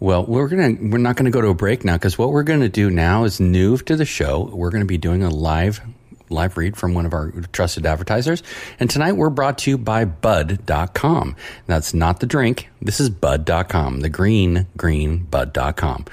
Well, 0.02 0.26
we're 0.26 0.50
gonna 0.50 0.76
we're 0.90 0.98
not 0.98 1.16
gonna 1.16 1.32
go 1.32 1.40
to 1.40 1.48
a 1.48 1.54
break 1.54 1.86
now 1.86 1.96
because 1.96 2.18
what 2.18 2.32
we're 2.32 2.44
gonna 2.44 2.68
do 2.68 2.90
now 2.90 3.24
is 3.24 3.40
new 3.40 3.78
to 3.78 3.96
the 3.96 4.04
show. 4.04 4.52
We're 4.54 4.70
gonna 4.70 4.84
be 4.84 4.98
doing 4.98 5.24
a 5.24 5.30
live 5.30 5.80
live 6.30 6.58
read 6.58 6.76
from 6.76 6.94
one 6.94 7.06
of 7.06 7.14
our 7.14 7.32
trusted 7.54 7.86
advertisers. 7.86 8.44
And 8.82 8.90
tonight 8.90 9.14
we're 9.14 9.30
brought 9.30 9.60
to 9.60 9.72
you 9.72 9.78
by 9.78 10.04
Bud.com. 10.04 11.38
That's 11.68 11.94
not 11.94 12.20
the 12.20 12.26
drink. 12.26 12.68
This 12.82 13.00
is 13.00 13.10
Bud.com, 13.10 14.02
the 14.02 14.10
green, 14.10 14.68
green 14.76 15.20
Bud.com. 15.20 16.04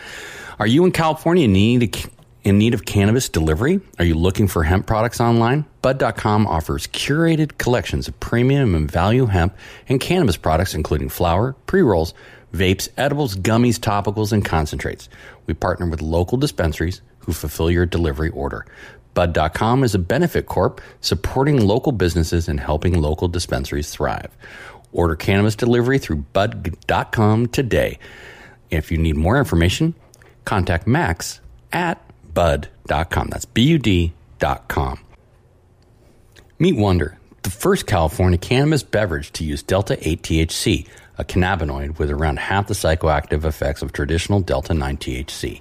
Are 0.60 0.68
you 0.68 0.84
in 0.84 0.92
California 0.92 1.46
in 1.46 1.52
need 1.52 2.08
in 2.44 2.58
need 2.58 2.74
of 2.74 2.84
cannabis 2.84 3.28
delivery? 3.28 3.80
Are 3.98 4.04
you 4.04 4.14
looking 4.14 4.46
for 4.46 4.62
hemp 4.62 4.86
products 4.86 5.20
online? 5.20 5.64
Bud.com 5.82 6.46
offers 6.46 6.86
curated 6.86 7.58
collections 7.58 8.06
of 8.06 8.20
premium 8.20 8.74
and 8.74 8.90
value 8.90 9.26
hemp 9.26 9.56
and 9.88 10.00
cannabis 10.00 10.36
products, 10.36 10.74
including 10.74 11.08
flower, 11.08 11.54
pre 11.66 11.80
rolls, 11.80 12.14
vapes, 12.52 12.88
edibles, 12.96 13.34
gummies, 13.34 13.78
topicals, 13.78 14.32
and 14.32 14.44
concentrates. 14.44 15.08
We 15.46 15.54
partner 15.54 15.86
with 15.86 16.02
local 16.02 16.38
dispensaries 16.38 17.00
who 17.20 17.32
fulfill 17.32 17.70
your 17.70 17.86
delivery 17.86 18.30
order. 18.30 18.66
Bud.com 19.14 19.84
is 19.84 19.94
a 19.94 19.98
benefit 19.98 20.46
corp 20.46 20.80
supporting 21.00 21.66
local 21.66 21.92
businesses 21.92 22.48
and 22.48 22.60
helping 22.60 23.00
local 23.00 23.28
dispensaries 23.28 23.90
thrive. 23.90 24.30
Order 24.92 25.16
cannabis 25.16 25.56
delivery 25.56 25.98
through 25.98 26.24
Bud.com 26.32 27.46
today. 27.48 27.98
If 28.70 28.90
you 28.90 28.98
need 28.98 29.16
more 29.16 29.38
information, 29.38 29.94
contact 30.44 30.86
Max 30.86 31.40
at 31.72 32.03
Bud.com. 32.34 33.28
That's 33.30 33.44
B 33.44 33.62
U 33.62 33.78
D.com. 33.78 35.00
Meet 36.58 36.76
Wonder, 36.76 37.18
the 37.42 37.50
first 37.50 37.86
California 37.86 38.38
cannabis 38.38 38.82
beverage 38.82 39.32
to 39.32 39.44
use 39.44 39.62
Delta 39.62 39.96
8 40.06 40.22
THC, 40.22 40.86
a 41.18 41.24
cannabinoid 41.24 41.98
with 41.98 42.10
around 42.10 42.38
half 42.38 42.66
the 42.66 42.74
psychoactive 42.74 43.44
effects 43.44 43.82
of 43.82 43.92
traditional 43.92 44.40
Delta 44.40 44.74
9 44.74 44.96
THC. 44.96 45.60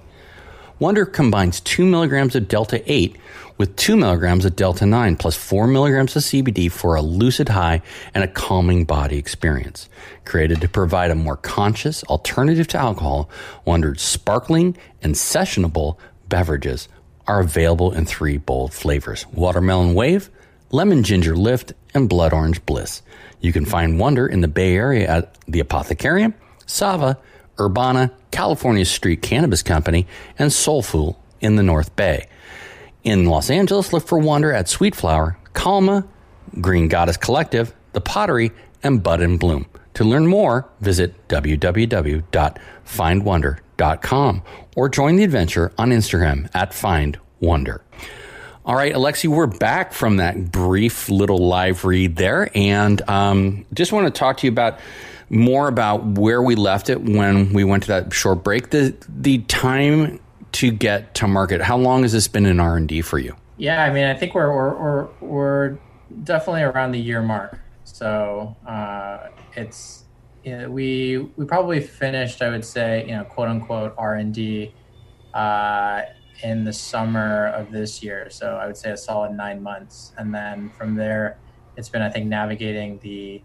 Wonder 0.78 1.06
combines 1.06 1.60
2 1.60 1.86
milligrams 1.86 2.34
of 2.34 2.48
Delta 2.48 2.82
8 2.90 3.16
with 3.58 3.76
2 3.76 3.96
milligrams 3.96 4.44
of 4.44 4.56
Delta 4.56 4.84
9 4.84 5.16
plus 5.16 5.36
4 5.36 5.68
milligrams 5.68 6.16
of 6.16 6.22
CBD 6.22 6.70
for 6.70 6.96
a 6.96 7.02
lucid 7.02 7.48
high 7.48 7.80
and 8.12 8.24
a 8.24 8.28
calming 8.28 8.84
body 8.84 9.16
experience. 9.16 9.88
Created 10.24 10.60
to 10.60 10.68
provide 10.68 11.10
a 11.10 11.14
more 11.14 11.36
conscious 11.36 12.02
alternative 12.04 12.66
to 12.68 12.78
alcohol, 12.78 13.30
Wonder's 13.64 14.02
sparkling 14.02 14.76
and 15.02 15.14
sessionable 15.14 15.96
beverages 16.34 16.88
are 17.28 17.38
available 17.38 17.92
in 17.92 18.04
three 18.04 18.38
bold 18.38 18.74
flavors 18.74 19.24
watermelon 19.32 19.94
wave, 19.94 20.28
lemon 20.72 21.04
ginger 21.04 21.36
lift, 21.36 21.72
and 21.94 22.08
blood 22.08 22.32
orange 22.32 22.66
bliss. 22.66 23.02
You 23.40 23.52
can 23.52 23.64
find 23.64 24.00
Wonder 24.00 24.26
in 24.26 24.40
the 24.40 24.48
Bay 24.48 24.74
Area 24.74 25.08
at 25.08 25.38
the 25.46 25.62
Apothecarium, 25.62 26.34
Sava, 26.66 27.16
Urbana, 27.60 28.10
California 28.32 28.84
Street 28.84 29.22
Cannabis 29.22 29.62
Company, 29.62 30.08
and 30.36 30.52
Soulful 30.52 31.22
in 31.40 31.54
the 31.54 31.62
North 31.62 31.94
Bay. 31.94 32.26
In 33.04 33.26
Los 33.26 33.48
Angeles, 33.48 33.92
look 33.92 34.04
for 34.04 34.18
Wonder 34.18 34.52
at 34.52 34.68
Sweet 34.68 34.96
Flower, 34.96 35.38
Calma, 35.52 36.04
Green 36.60 36.88
Goddess 36.88 37.16
Collective, 37.16 37.72
The 37.92 38.00
Pottery, 38.00 38.50
and 38.82 39.04
Bud 39.04 39.20
and 39.20 39.38
Bloom. 39.38 39.66
To 39.94 40.02
learn 40.02 40.26
more, 40.26 40.68
visit 40.80 41.14
www.findwonder.com 41.28 43.62
or 44.74 44.88
join 44.88 45.16
the 45.16 45.24
adventure 45.24 45.72
on 45.78 45.90
Instagram 45.90 46.48
at 46.54 46.74
Find 46.74 47.18
Wonder. 47.40 47.82
All 48.66 48.74
right, 48.74 48.94
Alexi, 48.94 49.28
we're 49.28 49.46
back 49.46 49.92
from 49.92 50.16
that 50.16 50.50
brief 50.50 51.10
little 51.10 51.46
live 51.46 51.84
read 51.84 52.16
there, 52.16 52.50
and 52.54 53.06
um, 53.10 53.66
just 53.74 53.92
want 53.92 54.06
to 54.06 54.18
talk 54.18 54.38
to 54.38 54.46
you 54.46 54.50
about 54.50 54.80
more 55.28 55.68
about 55.68 56.04
where 56.04 56.42
we 56.42 56.54
left 56.54 56.88
it 56.88 57.02
when 57.02 57.52
we 57.52 57.64
went 57.64 57.82
to 57.82 57.88
that 57.88 58.14
short 58.14 58.42
break. 58.42 58.70
The 58.70 58.94
the 59.08 59.38
time 59.38 60.18
to 60.52 60.70
get 60.70 61.14
to 61.16 61.28
market. 61.28 61.60
How 61.60 61.76
long 61.76 62.02
has 62.02 62.12
this 62.12 62.28
been 62.28 62.46
in 62.46 62.58
R 62.58 62.76
and 62.76 62.88
D 62.88 63.02
for 63.02 63.18
you? 63.18 63.36
Yeah, 63.58 63.82
I 63.82 63.92
mean, 63.92 64.04
I 64.04 64.14
think 64.14 64.34
we're 64.34 64.50
we're 64.50 64.74
we're, 64.74 65.08
we're 65.20 65.78
definitely 66.22 66.62
around 66.62 66.92
the 66.92 67.00
year 67.00 67.20
mark. 67.20 67.58
So 67.84 68.56
uh, 68.66 69.28
it's 69.56 70.03
know, 70.52 70.70
we 70.70 71.18
we 71.36 71.44
probably 71.46 71.80
finished, 71.80 72.42
I 72.42 72.50
would 72.50 72.64
say, 72.64 73.06
you 73.06 73.12
know, 73.16 73.24
quote 73.24 73.48
unquote 73.48 73.94
R 73.96 74.14
and 74.16 74.32
D 74.34 74.74
uh, 75.32 76.02
in 76.42 76.64
the 76.64 76.72
summer 76.72 77.48
of 77.48 77.70
this 77.70 78.02
year. 78.02 78.28
So 78.30 78.56
I 78.56 78.66
would 78.66 78.76
say 78.76 78.90
a 78.90 78.96
solid 78.96 79.32
nine 79.32 79.62
months, 79.62 80.12
and 80.18 80.34
then 80.34 80.70
from 80.70 80.94
there, 80.94 81.40
it's 81.76 81.88
been 81.88 82.02
I 82.02 82.10
think 82.10 82.26
navigating 82.26 82.98
the 83.02 83.44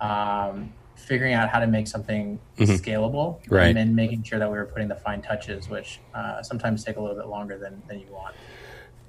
um, 0.00 0.74
figuring 0.96 1.34
out 1.34 1.48
how 1.48 1.60
to 1.60 1.66
make 1.66 1.86
something 1.86 2.40
Mhm. 2.58 2.78
scalable, 2.80 3.40
Right. 3.48 3.68
and 3.68 3.76
then 3.76 3.94
making 3.94 4.22
sure 4.24 4.38
that 4.38 4.50
we 4.50 4.56
were 4.58 4.66
putting 4.66 4.88
the 4.88 4.96
fine 4.96 5.22
touches, 5.22 5.68
which 5.68 6.00
uh, 6.14 6.42
sometimes 6.42 6.84
take 6.84 6.96
a 6.96 7.00
little 7.00 7.16
bit 7.16 7.26
longer 7.28 7.58
than 7.58 7.82
than 7.88 8.00
you 8.00 8.12
want. 8.12 8.34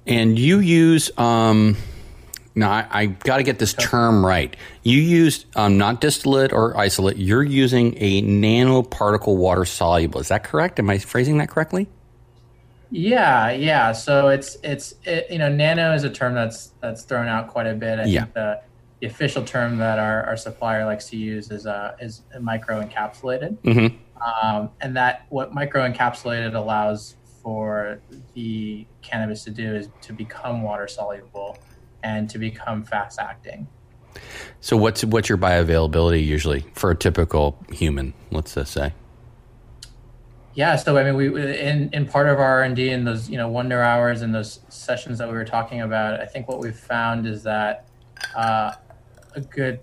And 0.06 0.38
you 0.38 0.60
use 0.60 1.10
um, 1.18 1.76
now 2.54 2.70
I, 2.70 2.86
I 2.90 3.06
got 3.06 3.36
to 3.38 3.42
get 3.42 3.58
this 3.58 3.74
term 3.74 4.24
right. 4.26 4.54
You 4.82 5.00
used 5.00 5.46
um, 5.56 5.78
not 5.78 6.00
distillate 6.00 6.52
or 6.52 6.76
isolate. 6.76 7.16
You're 7.16 7.42
using 7.42 7.94
a 7.98 8.22
nanoparticle 8.22 9.36
water 9.36 9.64
soluble. 9.64 10.20
Is 10.20 10.28
that 10.28 10.44
correct? 10.44 10.78
Am 10.78 10.90
I 10.90 10.98
phrasing 10.98 11.38
that 11.38 11.48
correctly? 11.48 11.88
Yeah, 12.90 13.50
yeah. 13.52 13.92
So 13.92 14.28
it's 14.28 14.56
it's 14.64 14.94
it, 15.04 15.26
you 15.30 15.38
know 15.38 15.48
nano 15.48 15.94
is 15.94 16.02
a 16.02 16.10
term 16.10 16.34
that's 16.34 16.72
that's 16.80 17.02
thrown 17.02 17.28
out 17.28 17.48
quite 17.48 17.66
a 17.68 17.74
bit. 17.74 18.00
I 18.00 18.04
Yeah. 18.04 18.22
think 18.22 18.34
the 18.34 18.60
the 19.00 19.06
official 19.06 19.44
term 19.44 19.78
that 19.78 19.98
our, 19.98 20.24
our 20.24 20.36
supplier 20.36 20.84
likes 20.84 21.08
to 21.10 21.16
use 21.16 21.50
is 21.50 21.66
uh 21.66 21.94
is 22.00 22.22
micro 22.40 22.82
encapsulated, 22.82 23.56
Mm-hmm. 23.58 23.96
um, 24.50 24.70
and 24.80 24.96
that 24.96 25.24
what 25.28 25.54
micro 25.54 25.88
encapsulated 25.88 26.54
allows 26.54 27.16
for 27.42 28.00
the 28.34 28.86
cannabis 29.02 29.44
to 29.44 29.50
do 29.50 29.74
is 29.74 29.88
to 30.02 30.12
become 30.12 30.62
water 30.62 30.86
soluble 30.88 31.56
and 32.02 32.28
to 32.30 32.38
become 32.38 32.82
fast 32.82 33.18
acting. 33.18 33.68
So 34.60 34.76
what's 34.76 35.04
what's 35.04 35.28
your 35.28 35.38
bioavailability 35.38 36.24
usually 36.24 36.64
for 36.74 36.90
a 36.90 36.96
typical 36.96 37.58
human? 37.70 38.12
Let's 38.30 38.54
just 38.54 38.72
say. 38.72 38.92
Yeah, 40.54 40.76
so 40.76 40.96
I 40.98 41.04
mean, 41.04 41.14
we 41.14 41.58
in 41.60 41.90
in 41.92 42.06
part 42.06 42.28
of 42.28 42.38
our 42.38 42.44
R 42.44 42.62
and 42.64 42.74
D 42.74 42.90
in 42.90 43.04
those 43.04 43.30
you 43.30 43.36
know 43.36 43.48
wonder 43.48 43.82
hours 43.82 44.22
and 44.22 44.34
those 44.34 44.60
sessions 44.68 45.18
that 45.18 45.28
we 45.28 45.34
were 45.34 45.44
talking 45.44 45.80
about, 45.80 46.20
I 46.20 46.26
think 46.26 46.48
what 46.48 46.58
we've 46.58 46.76
found 46.76 47.26
is 47.26 47.42
that 47.44 47.88
uh, 48.36 48.72
a 49.34 49.40
good 49.40 49.80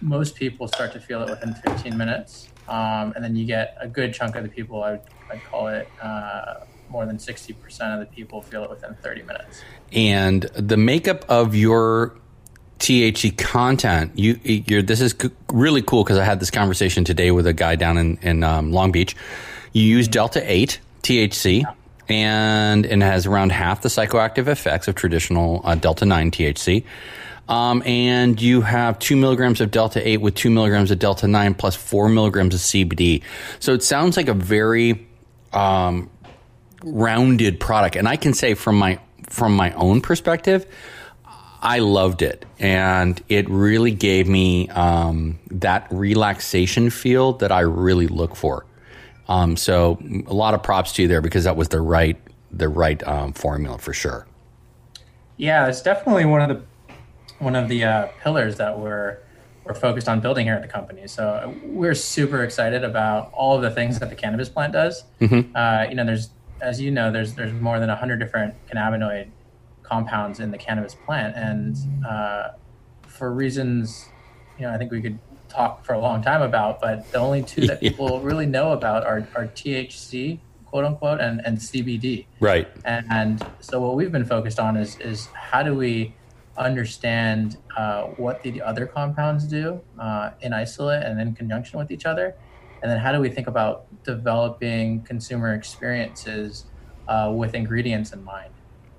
most 0.00 0.36
people 0.36 0.68
start 0.68 0.92
to 0.92 1.00
feel 1.00 1.22
it 1.22 1.30
within 1.30 1.54
15 1.54 1.96
minutes, 1.96 2.48
um, 2.68 3.12
and 3.16 3.24
then 3.24 3.34
you 3.34 3.46
get 3.46 3.76
a 3.80 3.88
good 3.88 4.12
chunk 4.12 4.36
of 4.36 4.42
the 4.42 4.48
people. 4.48 4.82
I 4.82 4.92
would 4.92 5.00
I'd 5.30 5.44
call 5.44 5.68
it 5.68 5.88
uh, 6.02 6.64
more 6.90 7.06
than 7.06 7.18
60 7.18 7.52
percent 7.54 7.94
of 7.94 8.00
the 8.00 8.06
people 8.14 8.42
feel 8.42 8.64
it 8.64 8.70
within 8.70 8.94
30 8.96 9.22
minutes. 9.22 9.62
and 9.92 10.42
the 10.42 10.76
makeup 10.76 11.24
of 11.28 11.54
your 11.54 12.16
THC 12.80 13.36
content. 13.36 14.18
You, 14.18 14.40
you're, 14.42 14.82
this 14.82 15.00
is 15.00 15.14
really 15.52 15.82
cool 15.82 16.02
because 16.02 16.18
I 16.18 16.24
had 16.24 16.40
this 16.40 16.50
conversation 16.50 17.04
today 17.04 17.30
with 17.30 17.46
a 17.46 17.52
guy 17.52 17.76
down 17.76 17.98
in, 17.98 18.18
in 18.22 18.42
um, 18.42 18.72
Long 18.72 18.90
Beach. 18.90 19.14
You 19.72 19.82
use 19.82 20.08
Delta 20.08 20.42
8 20.50 20.80
THC, 21.02 21.62
and, 22.08 22.86
and 22.86 23.02
it 23.02 23.06
has 23.06 23.26
around 23.26 23.52
half 23.52 23.82
the 23.82 23.88
psychoactive 23.88 24.48
effects 24.48 24.88
of 24.88 24.94
traditional 24.94 25.60
uh, 25.62 25.74
Delta 25.74 26.06
9 26.06 26.30
THC. 26.30 26.84
Um, 27.48 27.82
and 27.84 28.40
you 28.40 28.62
have 28.62 28.98
two 28.98 29.16
milligrams 29.16 29.60
of 29.60 29.70
Delta 29.70 30.06
8 30.06 30.18
with 30.18 30.34
two 30.34 30.50
milligrams 30.50 30.90
of 30.90 30.98
Delta 30.98 31.28
9 31.28 31.54
plus 31.54 31.76
four 31.76 32.08
milligrams 32.08 32.54
of 32.54 32.60
CBD. 32.60 33.22
So 33.58 33.74
it 33.74 33.82
sounds 33.82 34.16
like 34.16 34.28
a 34.28 34.34
very 34.34 35.06
um, 35.52 36.08
rounded 36.84 37.60
product. 37.60 37.96
And 37.96 38.08
I 38.08 38.16
can 38.16 38.34
say 38.34 38.54
from 38.54 38.78
my 38.78 38.98
from 39.28 39.54
my 39.54 39.72
own 39.72 40.00
perspective, 40.00 40.66
I 41.62 41.78
loved 41.78 42.22
it, 42.22 42.44
and 42.58 43.22
it 43.28 43.48
really 43.48 43.92
gave 43.92 44.28
me 44.28 44.68
um, 44.70 45.38
that 45.50 45.86
relaxation 45.90 46.90
feel 46.90 47.34
that 47.34 47.52
I 47.52 47.60
really 47.60 48.08
look 48.08 48.34
for. 48.34 48.66
Um, 49.28 49.56
so 49.56 49.98
a 50.26 50.34
lot 50.34 50.54
of 50.54 50.62
props 50.62 50.92
to 50.94 51.02
you 51.02 51.08
there 51.08 51.20
because 51.20 51.44
that 51.44 51.56
was 51.56 51.68
the 51.68 51.80
right 51.80 52.16
the 52.50 52.68
right 52.68 53.06
um, 53.06 53.32
formula 53.32 53.78
for 53.78 53.92
sure. 53.92 54.26
Yeah, 55.36 55.68
it's 55.68 55.82
definitely 55.82 56.24
one 56.24 56.50
of 56.50 56.56
the 56.56 56.62
one 57.38 57.56
of 57.56 57.68
the 57.68 57.84
uh, 57.84 58.08
pillars 58.22 58.56
that 58.56 58.78
we're 58.78 59.18
we're 59.64 59.74
focused 59.74 60.08
on 60.08 60.20
building 60.20 60.46
here 60.46 60.54
at 60.54 60.62
the 60.62 60.68
company. 60.68 61.06
So 61.06 61.54
we're 61.62 61.94
super 61.94 62.42
excited 62.42 62.82
about 62.82 63.30
all 63.32 63.56
of 63.56 63.62
the 63.62 63.70
things 63.70 63.98
that 64.00 64.08
the 64.08 64.16
cannabis 64.16 64.48
plant 64.48 64.72
does. 64.72 65.04
Mm-hmm. 65.20 65.54
Uh, 65.54 65.86
you 65.88 65.94
know, 65.94 66.04
there's 66.04 66.30
as 66.60 66.80
you 66.80 66.90
know, 66.90 67.10
there's 67.10 67.34
there's 67.34 67.52
more 67.52 67.78
than 67.78 67.88
hundred 67.88 68.18
different 68.18 68.54
cannabinoid 68.68 69.28
compounds 69.82 70.40
in 70.40 70.50
the 70.50 70.58
cannabis 70.58 70.94
plant, 70.94 71.36
and 71.36 71.76
uh, 72.06 72.50
for 73.02 73.32
reasons, 73.32 74.08
you 74.58 74.66
know, 74.66 74.72
I 74.72 74.78
think 74.78 74.90
we 74.90 75.02
could 75.02 75.18
talk 75.50 75.84
for 75.84 75.92
a 75.92 75.98
long 75.98 76.22
time 76.22 76.42
about, 76.42 76.80
but 76.80 77.10
the 77.12 77.18
only 77.18 77.42
two 77.42 77.66
that 77.66 77.80
people 77.86 78.20
really 78.20 78.46
know 78.46 78.72
about 78.72 79.04
are, 79.04 79.28
are 79.34 79.46
THC, 79.46 80.38
quote 80.64 80.84
unquote, 80.84 81.20
and, 81.20 81.42
and 81.44 81.58
CBD. 81.58 82.26
Right. 82.38 82.68
And, 82.84 83.06
and 83.10 83.46
so 83.60 83.80
what 83.80 83.96
we've 83.96 84.12
been 84.12 84.24
focused 84.24 84.58
on 84.58 84.76
is 84.76 84.98
is 85.00 85.26
how 85.34 85.62
do 85.62 85.74
we 85.74 86.14
understand 86.56 87.56
uh, 87.76 88.04
what 88.16 88.42
the 88.42 88.62
other 88.62 88.86
compounds 88.86 89.44
do 89.44 89.80
uh, 89.98 90.30
in 90.40 90.52
isolate 90.52 91.02
and 91.02 91.20
in 91.20 91.34
conjunction 91.34 91.78
with 91.78 91.90
each 91.90 92.06
other, 92.06 92.34
and 92.82 92.90
then 92.90 92.98
how 92.98 93.12
do 93.12 93.20
we 93.20 93.28
think 93.28 93.46
about 93.46 93.86
developing 94.04 95.02
consumer 95.02 95.54
experiences 95.54 96.64
uh, 97.08 97.32
with 97.34 97.54
ingredients 97.54 98.12
in 98.12 98.24
mind. 98.24 98.52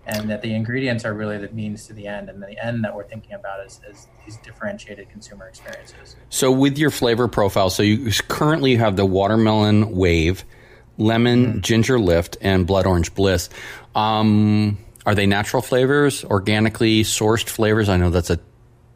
And 0.06 0.30
that 0.32 0.42
the 0.42 0.56
ingredients 0.56 1.06
are 1.06 1.14
really 1.14 1.38
the 1.38 1.50
means 1.50 1.86
to 1.88 1.94
the 1.94 2.08
end 2.08 2.28
and 2.28 2.42
the 2.42 2.58
end 2.64 2.84
that 2.84 2.96
we're 2.96 3.08
thinking 3.08 3.34
about 3.34 3.64
is, 3.66 3.80
is 3.88 4.08
these 4.26 4.38
differentiated 4.38 5.10
consumer 5.10 5.48
experiences. 5.48 6.16
So 6.30 6.52
with 6.52 6.78
your 6.80 6.90
flavor 6.90 7.28
profile 7.28 7.70
so 7.70 7.84
you 7.84 8.12
currently 8.28 8.76
have 8.78 8.96
the 8.96 9.06
watermelon 9.06 9.96
wave 9.96 10.44
lemon 10.98 11.46
mm-hmm. 11.46 11.60
ginger 11.60 12.00
lift 12.00 12.38
and 12.42 12.66
blood 12.66 12.86
orange 12.86 13.14
bliss. 13.14 13.50
Um, 13.96 14.78
are 15.06 15.16
they 15.16 15.26
natural 15.26 15.62
flavors 15.62 16.24
organically 16.26 17.04
sourced 17.04 17.48
flavors? 17.48 17.90
I 17.90 17.98
know 17.98 18.10
that's 18.10 18.30
a 18.30 18.40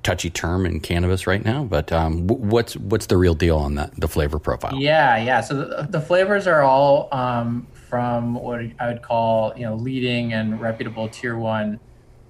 touchy 0.06 0.30
term 0.30 0.66
in 0.66 0.80
cannabis 0.80 1.26
right 1.26 1.44
now 1.44 1.64
but 1.64 1.92
um, 1.92 2.28
what's 2.28 2.78
what's 2.78 3.08
the 3.08 3.18
real 3.18 3.34
deal 3.34 3.58
on 3.58 3.74
that 3.74 3.92
the 4.00 4.08
flavor 4.08 4.38
profile 4.38 4.76
yeah 4.76 5.18
yeah 5.18 5.42
so 5.42 5.56
the, 5.56 5.88
the 5.90 6.00
flavors 6.00 6.46
are 6.46 6.62
all 6.62 7.10
um, 7.12 7.68
from 7.74 8.36
what 8.36 8.62
I 8.80 8.88
would 8.88 9.02
call 9.02 9.54
you 9.58 9.64
know 9.64 9.76
leading 9.76 10.34
and 10.34 10.62
reputable 10.62 11.10
tier 11.10 11.38
one 11.38 11.80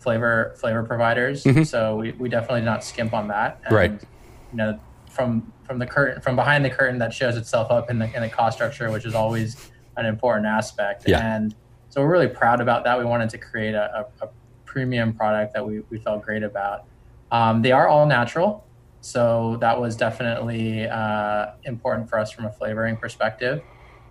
flavor 0.05 0.53
flavor 0.57 0.83
providers. 0.83 1.43
Mm-hmm. 1.43 1.63
So 1.63 1.95
we, 1.95 2.11
we 2.11 2.29
definitely 2.29 2.61
not 2.61 2.83
skimp 2.83 3.13
on 3.13 3.27
that. 3.29 3.59
And, 3.65 3.75
right. 3.75 3.91
You 4.51 4.57
know, 4.57 4.79
from 5.09 5.51
from 5.63 5.79
the 5.79 5.87
curtain 5.87 6.21
from 6.21 6.35
behind 6.35 6.63
the 6.63 6.69
curtain 6.69 6.99
that 6.99 7.11
shows 7.11 7.35
itself 7.35 7.71
up 7.71 7.89
in 7.89 7.97
the 7.97 8.15
in 8.15 8.21
the 8.21 8.29
cost 8.29 8.57
structure, 8.57 8.91
which 8.91 9.05
is 9.05 9.15
always 9.15 9.71
an 9.97 10.05
important 10.05 10.45
aspect. 10.45 11.05
Yeah. 11.07 11.35
And 11.35 11.55
so 11.89 12.01
we're 12.01 12.11
really 12.11 12.27
proud 12.27 12.61
about 12.61 12.83
that. 12.83 12.99
We 12.99 13.05
wanted 13.05 13.29
to 13.31 13.37
create 13.39 13.73
a, 13.73 14.05
a, 14.21 14.25
a 14.25 14.29
premium 14.65 15.13
product 15.13 15.53
that 15.55 15.65
we, 15.65 15.79
we 15.89 15.97
felt 15.97 16.21
great 16.21 16.43
about. 16.43 16.85
Um, 17.35 17.61
they 17.61 17.73
are 17.73 17.87
all 17.87 18.05
natural. 18.05 18.65
So 19.01 19.57
that 19.59 19.79
was 19.79 19.95
definitely 19.95 20.87
uh, 20.87 21.51
important 21.63 22.09
for 22.09 22.17
us 22.17 22.31
from 22.31 22.45
a 22.45 22.51
flavoring 22.51 22.95
perspective. 22.97 23.61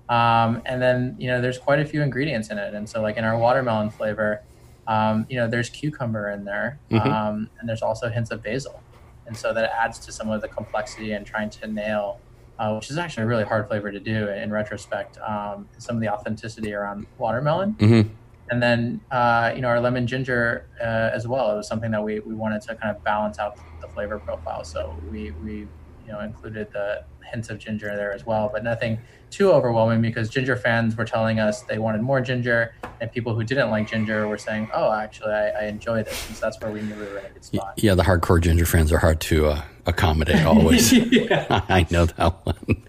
Um, 0.08 0.60
and 0.66 0.80
then, 0.80 1.16
you 1.18 1.28
know, 1.28 1.40
there's 1.40 1.58
quite 1.58 1.80
a 1.80 1.86
few 1.86 2.02
ingredients 2.02 2.50
in 2.50 2.58
it. 2.58 2.74
And 2.74 2.86
so, 2.88 3.00
like 3.00 3.16
in 3.16 3.24
our 3.24 3.38
watermelon 3.38 3.90
flavor, 3.90 4.42
um, 4.86 5.26
you 5.30 5.36
know, 5.36 5.48
there's 5.48 5.70
cucumber 5.70 6.28
in 6.30 6.44
there, 6.44 6.78
mm-hmm. 6.90 7.10
um, 7.10 7.48
and 7.58 7.66
there's 7.66 7.80
also 7.80 8.10
hints 8.10 8.30
of 8.30 8.42
basil. 8.42 8.82
And 9.26 9.34
so 9.34 9.54
that 9.54 9.72
adds 9.72 9.98
to 10.00 10.12
some 10.12 10.30
of 10.30 10.42
the 10.42 10.48
complexity 10.48 11.12
and 11.12 11.24
trying 11.24 11.48
to 11.50 11.66
nail, 11.66 12.20
uh, 12.58 12.74
which 12.74 12.90
is 12.90 12.98
actually 12.98 13.24
a 13.24 13.26
really 13.26 13.44
hard 13.44 13.66
flavor 13.66 13.90
to 13.90 13.98
do 13.98 14.28
in 14.28 14.50
retrospect, 14.50 15.16
um, 15.26 15.66
some 15.78 15.96
of 15.96 16.02
the 16.02 16.10
authenticity 16.10 16.74
around 16.74 17.06
watermelon. 17.16 17.72
Mm-hmm. 17.78 18.10
And 18.50 18.62
then, 18.62 19.02
uh, 19.10 19.52
you 19.54 19.62
know, 19.62 19.68
our 19.68 19.80
lemon 19.80 20.06
ginger 20.06 20.68
uh, 20.80 21.10
as 21.14 21.26
well. 21.26 21.52
It 21.52 21.56
was 21.56 21.68
something 21.68 21.90
that 21.92 22.02
we, 22.02 22.20
we 22.20 22.34
wanted 22.34 22.60
to 22.62 22.76
kind 22.76 22.94
of 22.94 23.02
balance 23.02 23.38
out 23.38 23.58
the 23.80 23.88
flavor 23.88 24.20
profile. 24.20 24.64
So 24.64 25.02
we, 25.02 25.32
we, 25.32 25.68
you 26.06 26.12
know, 26.12 26.20
included 26.20 26.72
the 26.72 27.04
hints 27.34 27.50
of 27.50 27.58
ginger 27.58 27.96
there 27.96 28.12
as 28.12 28.24
well, 28.24 28.50
but 28.52 28.62
nothing 28.62 28.98
too 29.30 29.50
overwhelming 29.50 30.00
because 30.00 30.28
ginger 30.28 30.54
fans 30.54 30.96
were 30.96 31.04
telling 31.04 31.40
us 31.40 31.62
they 31.62 31.78
wanted 31.78 32.00
more 32.00 32.20
ginger, 32.20 32.72
and 33.00 33.10
people 33.10 33.34
who 33.34 33.42
didn't 33.42 33.70
like 33.70 33.88
ginger 33.88 34.28
were 34.28 34.38
saying, 34.38 34.68
"Oh, 34.72 34.92
actually, 34.92 35.32
I, 35.32 35.48
I 35.48 35.64
enjoy 35.64 36.04
this," 36.04 36.28
and 36.28 36.36
so 36.36 36.46
that's 36.46 36.60
where 36.60 36.70
we 36.70 36.82
knew 36.82 36.94
we 36.94 37.02
were 37.02 37.18
in 37.18 37.26
a 37.26 37.30
good 37.30 37.44
spot. 37.44 37.74
Yeah, 37.76 37.94
the 37.94 38.04
hardcore 38.04 38.40
ginger 38.40 38.64
fans 38.64 38.92
are 38.92 38.98
hard 38.98 39.20
to 39.22 39.46
uh, 39.48 39.62
accommodate 39.86 40.44
always. 40.44 40.92
I 40.92 41.86
know 41.90 42.06
that 42.06 42.46
one. 42.46 42.82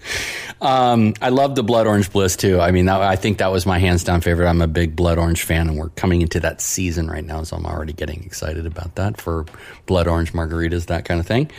Um, 0.62 1.14
I 1.22 1.30
love 1.30 1.56
the 1.56 1.64
blood 1.64 1.88
orange 1.88 2.12
bliss 2.12 2.36
too. 2.36 2.60
I 2.60 2.72
mean, 2.72 2.86
that, 2.86 3.02
I 3.02 3.16
think 3.16 3.40
that 3.40 3.52
was 3.52 3.66
my 3.66 3.80
hands 3.80 4.04
down 4.04 4.22
favorite. 4.22 4.48
I'm 4.48 4.62
a 4.62 4.68
big 4.68 4.96
blood 4.96 5.18
orange 5.18 5.44
fan, 5.44 5.68
and 5.68 5.78
we're 5.78 5.90
coming 5.90 6.22
into 6.22 6.40
that 6.42 6.62
season 6.62 7.08
right 7.08 7.26
now, 7.26 7.42
so 7.42 7.58
I'm 7.58 7.66
already 7.66 7.94
getting 7.94 8.24
excited 8.24 8.68
about 8.68 8.96
that 8.96 9.20
for 9.20 9.46
blood 9.88 10.08
orange 10.08 10.34
margaritas, 10.34 10.86
that 10.88 11.06
kind 11.06 11.20
of 11.20 11.26
thing. 11.26 11.50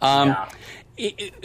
Um, 0.00 0.28
yeah 0.28 0.48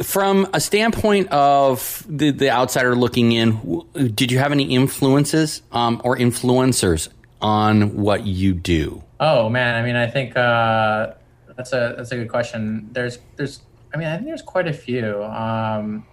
from 0.04 0.48
a 0.54 0.60
standpoint 0.60 1.30
of 1.30 2.06
the, 2.08 2.32
the 2.32 2.50
outsider 2.50 2.96
looking 2.96 3.32
in, 3.32 3.84
did 4.14 4.32
you 4.32 4.40
have 4.40 4.52
any 4.52 4.74
influences 4.74 5.62
um, 5.72 6.02
or 6.04 6.18
influencers 6.18 7.10
on 7.42 7.96
what 7.96 8.26
you 8.26 8.54
do? 8.54 9.04
Oh 9.20 9.50
man, 9.50 9.76
I 9.76 9.86
mean, 9.86 9.96
I 9.96 10.08
think 10.08 10.36
uh, 10.36 11.14
that's 11.56 11.74
a 11.74 11.96
that's 11.98 12.12
a 12.12 12.18
good 12.18 12.30
question. 12.30 12.90
There's 12.92 13.20
there's 13.38 13.62
I 13.94 13.98
mean, 13.98 14.08
I 14.08 14.16
think 14.16 14.28
there's 14.28 14.42
quite 14.42 14.68
a 14.68 14.74
few. 14.74 15.24
Um, 15.24 16.06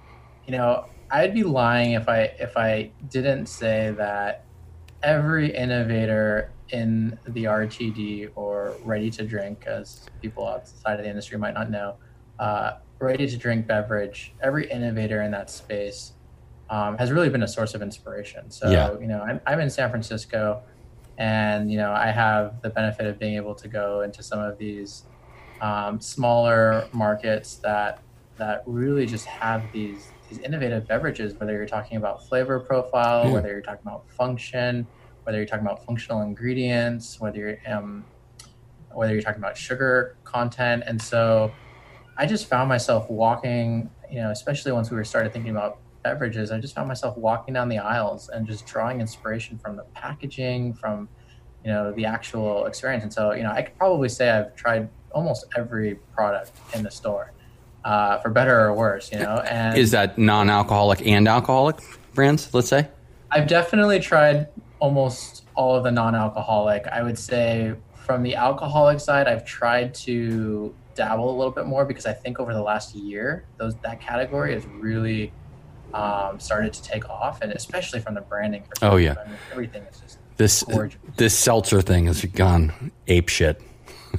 you 0.46 0.52
know, 0.52 0.86
I'd 1.10 1.34
be 1.34 1.42
lying 1.42 1.92
if 1.92 2.08
I 2.08 2.32
if 2.38 2.56
I 2.56 2.90
didn't 3.08 3.46
say 3.46 3.92
that 3.96 4.44
every 5.02 5.54
innovator 5.54 6.50
in 6.68 7.18
the 7.26 7.44
RTD 7.44 8.30
or 8.34 8.74
ready 8.84 9.10
to 9.10 9.24
drink, 9.24 9.64
as 9.66 10.06
people 10.20 10.46
outside 10.46 10.98
of 10.98 11.04
the 11.04 11.10
industry 11.10 11.38
might 11.38 11.54
not 11.54 11.70
know, 11.70 11.96
uh, 12.38 12.74
ready 13.02 13.26
to 13.26 13.36
drink 13.36 13.66
beverage, 13.66 14.32
every 14.40 14.70
innovator 14.70 15.22
in 15.22 15.32
that 15.32 15.50
space 15.50 16.12
um, 16.70 16.96
has 16.96 17.10
really 17.10 17.28
been 17.28 17.42
a 17.42 17.48
source 17.48 17.74
of 17.74 17.82
inspiration. 17.82 18.50
So, 18.50 18.70
yeah. 18.70 18.98
you 18.98 19.06
know, 19.06 19.20
I'm, 19.20 19.40
I'm 19.46 19.60
in 19.60 19.68
San 19.68 19.90
Francisco 19.90 20.62
and, 21.18 21.70
you 21.70 21.76
know, 21.76 21.92
I 21.92 22.06
have 22.06 22.62
the 22.62 22.70
benefit 22.70 23.06
of 23.06 23.18
being 23.18 23.36
able 23.36 23.54
to 23.56 23.68
go 23.68 24.02
into 24.02 24.22
some 24.22 24.38
of 24.38 24.56
these 24.56 25.02
um, 25.60 26.00
smaller 26.00 26.88
markets 26.92 27.56
that, 27.56 28.00
that 28.38 28.62
really 28.66 29.04
just 29.04 29.26
have 29.26 29.62
these, 29.72 30.08
these 30.30 30.38
innovative 30.38 30.86
beverages, 30.86 31.34
whether 31.34 31.52
you're 31.52 31.66
talking 31.66 31.96
about 31.96 32.26
flavor 32.26 32.58
profile, 32.60 33.26
mm. 33.26 33.32
whether 33.32 33.48
you're 33.48 33.60
talking 33.60 33.82
about 33.84 34.08
function, 34.10 34.86
whether 35.24 35.38
you're 35.38 35.46
talking 35.46 35.66
about 35.66 35.84
functional 35.84 36.22
ingredients, 36.22 37.20
whether 37.20 37.38
you're, 37.38 37.58
um, 37.66 38.04
whether 38.92 39.12
you're 39.12 39.22
talking 39.22 39.40
about 39.40 39.56
sugar 39.56 40.16
content. 40.24 40.84
And 40.86 41.00
so, 41.00 41.52
I 42.16 42.26
just 42.26 42.46
found 42.46 42.68
myself 42.68 43.08
walking, 43.10 43.90
you 44.10 44.20
know, 44.20 44.30
especially 44.30 44.72
once 44.72 44.90
we 44.90 44.96
were 44.96 45.04
started 45.04 45.32
thinking 45.32 45.50
about 45.50 45.78
beverages, 46.02 46.50
I 46.50 46.58
just 46.58 46.74
found 46.74 46.88
myself 46.88 47.16
walking 47.16 47.54
down 47.54 47.68
the 47.68 47.78
aisles 47.78 48.28
and 48.28 48.46
just 48.46 48.66
drawing 48.66 49.00
inspiration 49.00 49.58
from 49.58 49.76
the 49.76 49.84
packaging, 49.94 50.74
from, 50.74 51.08
you 51.64 51.70
know, 51.70 51.92
the 51.92 52.04
actual 52.04 52.66
experience. 52.66 53.04
And 53.04 53.12
so, 53.12 53.32
you 53.32 53.42
know, 53.42 53.50
I 53.50 53.62
could 53.62 53.76
probably 53.78 54.08
say 54.08 54.30
I've 54.30 54.54
tried 54.56 54.88
almost 55.12 55.46
every 55.56 55.96
product 56.14 56.52
in 56.74 56.82
the 56.82 56.90
store, 56.90 57.32
uh, 57.84 58.18
for 58.18 58.30
better 58.30 58.60
or 58.60 58.74
worse, 58.74 59.12
you 59.12 59.18
know. 59.18 59.42
And 59.48 59.78
is 59.78 59.90
that 59.92 60.18
non-alcoholic 60.18 61.06
and 61.06 61.28
alcoholic 61.28 61.76
brands? 62.14 62.52
Let's 62.52 62.68
say. 62.68 62.88
I've 63.30 63.46
definitely 63.46 64.00
tried 64.00 64.48
almost 64.80 65.44
all 65.54 65.76
of 65.76 65.84
the 65.84 65.90
non-alcoholic. 65.90 66.86
I 66.88 67.02
would 67.02 67.18
say 67.18 67.74
from 67.94 68.22
the 68.22 68.34
alcoholic 68.34 69.00
side, 69.00 69.28
I've 69.28 69.44
tried 69.44 69.94
to 69.94 70.74
dabble 70.94 71.28
a 71.28 71.36
little 71.36 71.52
bit 71.52 71.66
more 71.66 71.84
because 71.84 72.06
I 72.06 72.12
think 72.12 72.38
over 72.40 72.52
the 72.52 72.62
last 72.62 72.94
year, 72.94 73.44
those 73.58 73.74
that 73.76 74.00
category 74.00 74.54
has 74.54 74.66
really 74.66 75.32
um, 75.94 76.40
started 76.40 76.72
to 76.72 76.82
take 76.82 77.08
off, 77.08 77.42
and 77.42 77.52
especially 77.52 78.00
from 78.00 78.14
the 78.14 78.20
branding 78.20 78.62
perspective. 78.62 78.92
Oh 78.92 78.96
yeah, 78.96 79.14
I 79.24 79.28
mean, 79.28 79.38
everything 79.50 79.82
is 79.84 80.00
just 80.00 80.18
this 80.36 80.62
gorgeous. 80.62 80.98
this 81.16 81.38
seltzer 81.38 81.82
thing 81.82 82.06
has 82.06 82.24
gone 82.24 82.92
ape 83.06 83.28
shit. 83.28 83.60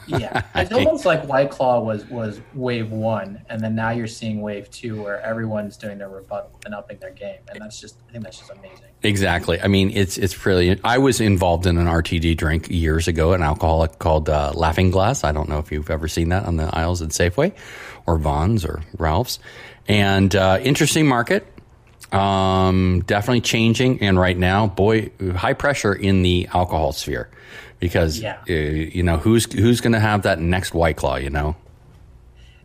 Yeah, 0.08 0.44
it's 0.56 0.72
almost 0.72 1.06
like 1.06 1.28
White 1.28 1.50
Claw 1.52 1.80
was 1.80 2.06
was 2.06 2.42
wave 2.54 2.92
one, 2.92 3.42
and 3.50 3.62
then 3.62 3.76
now 3.76 3.92
you're 3.92 4.08
seeing 4.08 4.42
wave 4.42 4.70
two, 4.70 5.02
where 5.02 5.22
everyone's 5.22 5.78
doing 5.78 5.98
their 5.98 6.10
rebuttal 6.10 6.60
and 6.66 6.74
upping 6.74 7.00
their 7.00 7.12
game, 7.12 7.40
and 7.50 7.62
that's 7.62 7.80
just 7.80 7.98
I 8.10 8.12
think 8.12 8.24
that's 8.24 8.40
just 8.40 8.52
amazing. 8.52 8.88
Exactly. 9.04 9.62
I 9.62 9.68
mean, 9.68 9.92
it's 9.92 10.18
it's 10.18 10.34
brilliant. 10.34 10.82
I 10.84 10.98
was 10.98 11.20
involved 11.20 11.66
in 11.66 11.78
an 11.78 11.88
RTD 11.88 12.38
drink 12.38 12.70
years 12.70 13.08
ago, 13.08 13.34
an 13.34 13.42
alcoholic 13.42 14.00
called 14.00 14.30
uh, 14.30 14.52
Laughing 14.56 14.92
Glass. 14.92 15.24
I 15.24 15.32
don't 15.32 15.50
know 15.50 15.60
if 15.60 15.72
you've 15.72 15.90
ever 15.90 16.08
seen 16.08 16.30
that 16.30 16.46
on 16.46 16.56
the 16.56 16.74
aisles 16.76 17.02
at 17.02 17.10
Safeway, 17.10 17.54
or 18.06 18.18
Vons, 18.18 18.66
or 18.66 18.82
Ralph's. 18.98 19.40
And 19.88 20.34
uh, 20.36 20.60
interesting 20.62 21.08
market. 21.08 21.46
Um, 22.14 23.04
definitely 23.08 23.42
changing, 23.42 24.02
and 24.02 24.20
right 24.20 24.38
now, 24.38 24.68
boy, 24.68 25.10
high 25.36 25.54
pressure 25.54 25.94
in 25.94 26.22
the 26.22 26.48
alcohol 26.54 26.92
sphere 26.92 27.30
because 27.84 28.22
Yeah. 28.22 28.38
uh, 28.50 28.54
you 28.98 29.04
know 29.04 29.18
who's 29.18 29.46
who's 29.52 29.82
going 29.82 29.92
to 29.94 30.00
have 30.00 30.22
that 30.24 30.40
next 30.40 30.74
White 30.74 30.96
Claw. 30.96 31.18
You 31.18 31.30
know, 31.30 31.56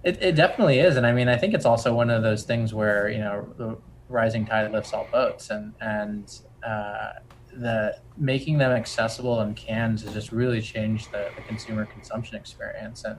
It, 0.05 0.17
it 0.23 0.35
definitely 0.37 0.79
is, 0.79 0.97
and 0.97 1.05
I 1.05 1.13
mean, 1.13 1.29
I 1.29 1.37
think 1.37 1.55
it's 1.55 1.65
also 1.67 1.93
one 1.93 2.09
of 2.09 2.23
those 2.23 2.45
things 2.45 2.73
where 2.73 3.09
you 3.09 3.19
know 3.19 3.53
the 3.59 3.69
rising 4.09 4.47
tide 4.47 4.71
lifts 4.71 4.93
all 4.93 5.09
boats, 5.13 5.51
and 5.51 5.75
and 5.81 6.29
uh, 6.65 7.09
the 7.51 7.97
making 8.17 8.59
them 8.59 8.71
accessible 8.71 9.41
in 9.41 9.55
cans 9.55 10.03
has 10.05 10.13
just 10.13 10.31
really 10.31 10.61
changed 10.61 11.11
the, 11.13 11.33
the 11.37 11.43
consumer 11.43 11.85
consumption 11.85 12.37
experience, 12.37 13.03
and 13.05 13.19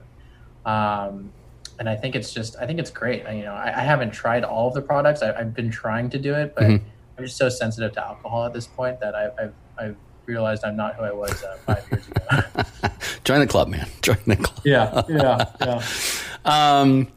um, 0.74 1.34
and 1.80 1.90
I 1.90 1.96
think 1.98 2.16
it's 2.16 2.32
just 2.34 2.56
I 2.62 2.66
think 2.66 2.80
it's 2.80 2.92
great. 2.92 3.26
I, 3.28 3.34
you 3.34 3.44
know, 3.44 3.54
I, 3.54 3.70
I 3.82 3.82
haven't 3.82 4.12
tried 4.12 4.46
all 4.46 4.70
of 4.70 4.74
the 4.74 4.82
products. 4.82 5.22
I, 5.22 5.34
I've 5.40 5.54
been 5.54 5.72
trying 5.72 6.10
to 6.12 6.18
do 6.28 6.34
it, 6.34 6.54
but 6.56 6.64
Mhm. 6.66 6.82
I'm 7.18 7.26
just 7.26 7.38
so 7.38 7.50
sensitive 7.50 7.92
to 7.94 8.02
alcohol 8.08 8.46
at 8.46 8.54
this 8.54 8.68
point 8.68 8.98
that 9.02 9.14
I, 9.16 9.26
I've 9.42 9.56
I've 9.78 9.98
realized 10.30 10.64
I'm 10.64 10.76
not 10.76 10.96
who 10.96 11.04
I 11.04 11.12
was 11.12 11.44
uh, 11.44 11.58
five 11.66 11.86
years 11.92 12.08
ago. 12.08 12.64
join 13.24 13.40
the 13.40 13.48
club, 13.48 13.68
man. 13.68 13.88
Join 14.02 14.18
the 14.28 14.36
club. 14.36 14.62
yeah, 14.64 15.02
yeah, 15.10 15.46
yeah. 15.62 15.84
Um, 16.46 17.10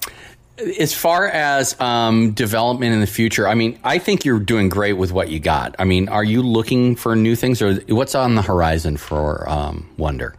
as 0.81 0.93
far 0.93 1.27
as 1.29 1.79
um, 1.81 2.33
development 2.33 2.93
in 2.93 3.01
the 3.01 3.07
future, 3.07 3.47
I 3.47 3.55
mean, 3.55 3.79
I 3.85 3.99
think 3.99 4.25
you're 4.25 4.41
doing 4.41 4.69
great 4.69 4.95
with 4.95 5.13
what 5.13 5.29
you 5.31 5.39
got. 5.39 5.77
I 5.79 5.85
mean, 5.85 6.09
are 6.09 6.25
you 6.25 6.43
looking 6.43 6.97
for 6.97 7.15
new 7.15 7.37
things, 7.37 7.63
or 7.63 7.75
what's 7.89 8.15
on 8.17 8.35
the 8.35 8.43
horizon 8.43 8.97
for 8.97 9.49
um, 9.49 9.89
Wonder? 9.97 10.35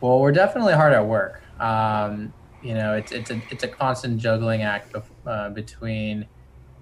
Well, 0.00 0.20
we're 0.20 0.32
definitely 0.32 0.72
hard 0.74 0.92
at 0.92 1.06
work. 1.06 1.42
Um, 1.60 2.32
you 2.62 2.74
know, 2.74 2.94
it's 2.94 3.10
it's 3.12 3.30
a 3.30 3.42
it's 3.50 3.64
a 3.64 3.68
constant 3.68 4.18
juggling 4.18 4.62
act 4.62 4.92
bef- 4.92 5.02
uh, 5.26 5.50
between 5.50 6.26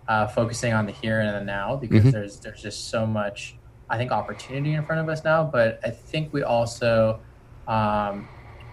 uh, 0.09 0.27
focusing 0.29 0.73
on 0.75 0.87
the 0.87 0.93
here 0.93 1.21
and 1.21 1.35
the 1.35 1.45
now 1.45 1.77
because 1.77 2.05
Mhm. 2.05 2.13
there's 2.13 2.39
there's 2.41 2.63
just 2.63 2.89
so 2.91 3.07
much 3.07 3.57
I 3.91 3.99
think 3.99 4.13
opportunity 4.13 4.75
in 4.75 4.85
front 4.85 5.01
of 5.01 5.09
us 5.09 5.25
now. 5.25 5.45
But 5.45 5.81
I 5.85 5.91
think 5.91 6.33
we 6.33 6.43
also 6.43 7.21
um, 7.69 8.29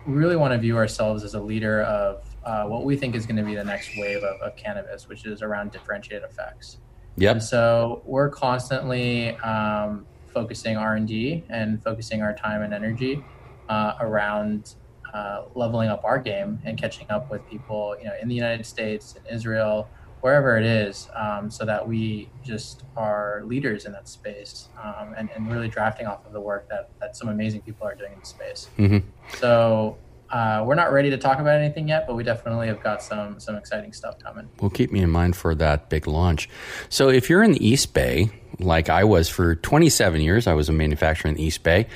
really 0.06 0.36
want 0.36 0.54
to 0.54 0.60
view 0.60 0.78
ourselves 0.78 1.24
as 1.24 1.34
a 1.34 1.42
leader 1.42 1.82
of 1.82 2.24
uh, 2.46 2.66
what 2.66 2.86
we 2.86 2.96
think 2.96 3.16
is 3.16 3.26
going 3.26 3.36
to 3.36 3.44
be 3.44 3.56
the 3.56 3.64
next 3.64 3.90
wave 3.98 4.24
of, 4.24 4.40
of 4.42 4.56
cannabis, 4.56 5.10
which 5.10 5.26
is 5.26 5.42
around 5.42 5.72
differentiated 5.72 6.24
effects. 6.24 6.78
Yep. 7.18 7.32
And 7.32 7.44
so 7.44 8.02
we're 8.06 8.30
constantly 8.30 9.36
um, 9.38 10.06
focusing 10.28 10.78
R 10.78 10.96
and 10.96 11.08
D 11.08 11.44
and 11.50 11.84
focusing 11.84 12.22
our 12.22 12.36
time 12.36 12.62
and 12.62 12.74
energy 12.74 13.24
uh, 13.68 13.96
around 14.00 14.76
uh, 15.14 15.46
leveling 15.56 15.90
up 15.90 16.04
our 16.04 16.20
game 16.20 16.60
and 16.64 16.78
catching 16.78 17.10
up 17.10 17.32
with 17.32 17.46
people, 17.50 17.96
you 18.00 18.06
know, 18.06 18.14
in 18.22 18.28
the 18.28 18.36
United 18.36 18.66
States, 18.66 19.16
and 19.18 19.26
Israel, 19.36 19.90
wherever 20.22 20.58
it 20.58 20.66
is, 20.66 21.10
um, 21.16 21.50
so 21.52 21.66
that 21.66 21.88
we 21.88 22.30
just 22.44 22.84
are 22.96 23.42
leaders 23.46 23.86
in 23.86 23.92
that 23.92 24.08
space 24.10 24.70
um, 24.84 25.14
and, 25.18 25.30
and 25.36 25.52
really 25.52 25.68
drafting 25.68 26.08
off 26.08 26.26
of 26.26 26.34
the 26.34 26.42
work 26.42 26.68
that, 26.70 26.90
that 27.00 27.16
some 27.16 27.30
amazing 27.30 27.62
people 27.62 27.86
are 27.88 27.96
doing 27.96 28.14
in 28.14 28.20
the 28.20 28.26
space. 28.26 28.70
hmm 28.78 28.98
So 29.36 29.98
uh, 30.30 30.64
we're 30.66 30.76
not 30.76 30.92
ready 30.92 31.10
to 31.10 31.18
talk 31.18 31.40
about 31.40 31.60
anything 31.60 31.88
yet, 31.88 32.06
but 32.06 32.16
we 32.16 32.24
definitely 32.24 32.68
have 32.68 32.82
got 32.84 33.02
some 33.02 33.40
some 33.40 33.56
exciting 33.56 33.94
stuff 33.94 34.20
coming. 34.20 34.50
Well, 34.60 34.70
keep 34.70 34.92
me 34.92 35.02
in 35.02 35.10
mind 35.10 35.36
for 35.36 35.56
that 35.56 35.90
big 35.90 36.08
launch. 36.08 36.50
So, 36.90 37.10
if 37.10 37.30
you're 37.30 37.44
in 37.44 37.54
the 37.54 37.66
East 37.66 37.94
Bay, 37.94 38.30
like 38.60 38.90
I 38.90 39.04
was 39.06 39.30
for 39.30 39.56
27 39.56 40.20
years, 40.22 40.46
I 40.48 40.54
was 40.54 40.68
a 40.68 40.74
manufacturer 40.74 41.30
in 41.30 41.36
the 41.36 41.44
East 41.44 41.64
Bay, 41.64 41.88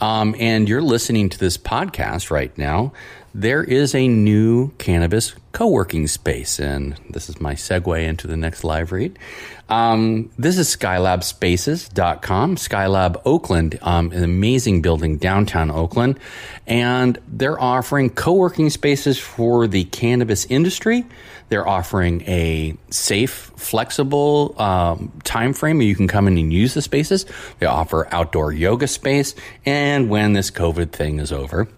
um, 0.00 0.34
and 0.38 0.68
you're 0.68 0.82
listening 0.82 1.28
to 1.30 1.38
this 1.38 1.56
podcast 1.56 2.30
right 2.30 2.56
now, 2.56 2.92
there 3.34 3.62
is 3.62 3.94
a 3.94 4.08
new 4.08 4.70
cannabis 4.78 5.34
co 5.52 5.68
working 5.68 6.06
space. 6.06 6.58
And 6.58 6.98
this 7.10 7.28
is 7.28 7.40
my 7.40 7.54
segue 7.54 8.06
into 8.06 8.26
the 8.26 8.36
next 8.36 8.64
live 8.64 8.92
read. 8.92 9.18
Um, 9.68 10.30
this 10.38 10.56
is 10.56 10.74
skylabspaces.com. 10.74 12.56
Skylab 12.56 13.20
Oakland, 13.24 13.78
um, 13.82 14.12
an 14.12 14.24
amazing 14.24 14.82
building 14.82 15.18
downtown 15.18 15.70
Oakland. 15.70 16.18
And 16.66 17.18
they're 17.28 17.60
offering 17.60 18.10
co 18.10 18.32
working 18.32 18.70
spaces 18.70 19.18
for 19.18 19.66
the 19.66 19.84
cannabis 19.84 20.46
industry. 20.46 21.04
They're 21.48 21.66
offering 21.66 22.22
a 22.22 22.76
safe, 22.90 23.52
flexible 23.56 24.54
um, 24.58 25.12
time 25.24 25.52
frame 25.52 25.80
you 25.80 25.94
can 25.94 26.08
come 26.08 26.28
in 26.28 26.36
and 26.38 26.52
use 26.52 26.74
the 26.74 26.82
spaces. 26.82 27.26
They 27.58 27.66
offer 27.66 28.06
outdoor 28.12 28.52
yoga 28.52 28.86
space. 28.86 29.34
And 29.64 30.10
when 30.10 30.34
this 30.34 30.50
COVID 30.50 30.90
thing 30.90 31.20
is 31.20 31.32
over, 31.32 31.68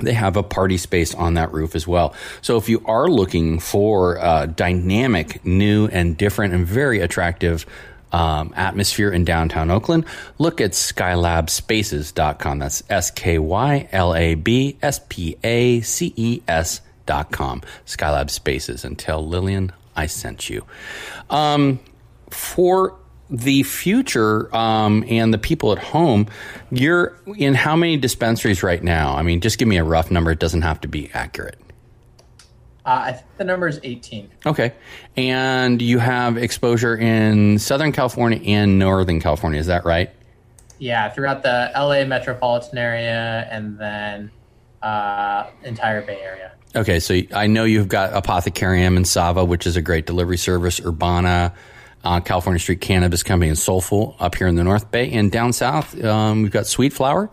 they 0.00 0.14
have 0.14 0.36
a 0.36 0.42
party 0.42 0.78
space 0.78 1.14
on 1.14 1.34
that 1.34 1.52
roof 1.52 1.74
as 1.74 1.86
well. 1.86 2.14
So 2.40 2.56
if 2.56 2.68
you 2.68 2.82
are 2.86 3.08
looking 3.08 3.58
for 3.58 4.16
a 4.16 4.46
dynamic, 4.46 5.44
new, 5.44 5.86
and 5.88 6.16
different 6.16 6.54
and 6.54 6.66
very 6.66 7.00
attractive 7.00 7.66
um, 8.12 8.52
atmosphere 8.56 9.10
in 9.10 9.24
downtown 9.24 9.70
Oakland, 9.70 10.04
look 10.38 10.60
at 10.60 10.72
skylabspaces.com. 10.72 12.58
That's 12.58 12.82
S 12.88 13.10
K 13.10 13.38
Y 13.38 13.88
L 13.92 14.14
A 14.14 14.34
B 14.34 14.78
S 14.82 15.00
P 15.08 15.36
A 15.42 15.80
C 15.80 16.12
E 16.16 16.42
S 16.48 16.80
dot 17.12 17.30
com. 17.30 17.60
Skylab 17.84 18.30
Spaces. 18.30 18.86
And 18.86 18.98
tell 18.98 19.26
Lillian 19.26 19.70
I 19.94 20.06
sent 20.06 20.48
you. 20.48 20.64
Um, 21.28 21.78
for 22.30 22.98
the 23.28 23.62
future 23.64 24.54
um, 24.56 25.04
and 25.08 25.32
the 25.32 25.38
people 25.38 25.72
at 25.72 25.78
home, 25.78 26.26
you're 26.70 27.18
in 27.36 27.54
how 27.54 27.76
many 27.76 27.98
dispensaries 27.98 28.62
right 28.62 28.82
now? 28.82 29.14
I 29.14 29.22
mean, 29.22 29.42
just 29.42 29.58
give 29.58 29.68
me 29.68 29.76
a 29.76 29.84
rough 29.84 30.10
number. 30.10 30.30
It 30.30 30.38
doesn't 30.38 30.62
have 30.62 30.80
to 30.80 30.88
be 30.88 31.10
accurate. 31.12 31.58
Uh, 32.86 33.04
I 33.04 33.12
think 33.12 33.26
the 33.36 33.44
number 33.44 33.68
is 33.68 33.78
18. 33.82 34.30
Okay. 34.46 34.72
And 35.14 35.82
you 35.82 35.98
have 35.98 36.38
exposure 36.38 36.96
in 36.96 37.58
Southern 37.58 37.92
California 37.92 38.40
and 38.44 38.78
Northern 38.78 39.20
California. 39.20 39.60
Is 39.60 39.66
that 39.66 39.84
right? 39.84 40.10
Yeah, 40.78 41.10
throughout 41.10 41.42
the 41.42 41.70
LA 41.76 42.04
metropolitan 42.06 42.78
area 42.78 43.46
and 43.50 43.78
then 43.78 44.30
uh, 44.82 45.46
entire 45.62 46.02
Bay 46.02 46.20
Area. 46.20 46.52
Okay. 46.74 47.00
So 47.00 47.20
I 47.34 47.46
know 47.46 47.64
you've 47.64 47.88
got 47.88 48.12
Apothecarium 48.12 48.96
and 48.96 49.06
Sava, 49.06 49.44
which 49.44 49.66
is 49.66 49.76
a 49.76 49.82
great 49.82 50.06
delivery 50.06 50.38
service, 50.38 50.80
Urbana, 50.80 51.54
uh, 52.04 52.20
California 52.20 52.58
Street 52.58 52.80
Cannabis 52.80 53.22
Company, 53.22 53.48
and 53.48 53.58
Soulful 53.58 54.16
up 54.18 54.34
here 54.34 54.46
in 54.46 54.54
the 54.54 54.64
North 54.64 54.90
Bay. 54.90 55.10
And 55.12 55.30
down 55.30 55.52
south, 55.52 56.02
um, 56.02 56.42
we've 56.42 56.50
got 56.50 56.66
Sweet 56.66 56.92
Flower, 56.92 57.30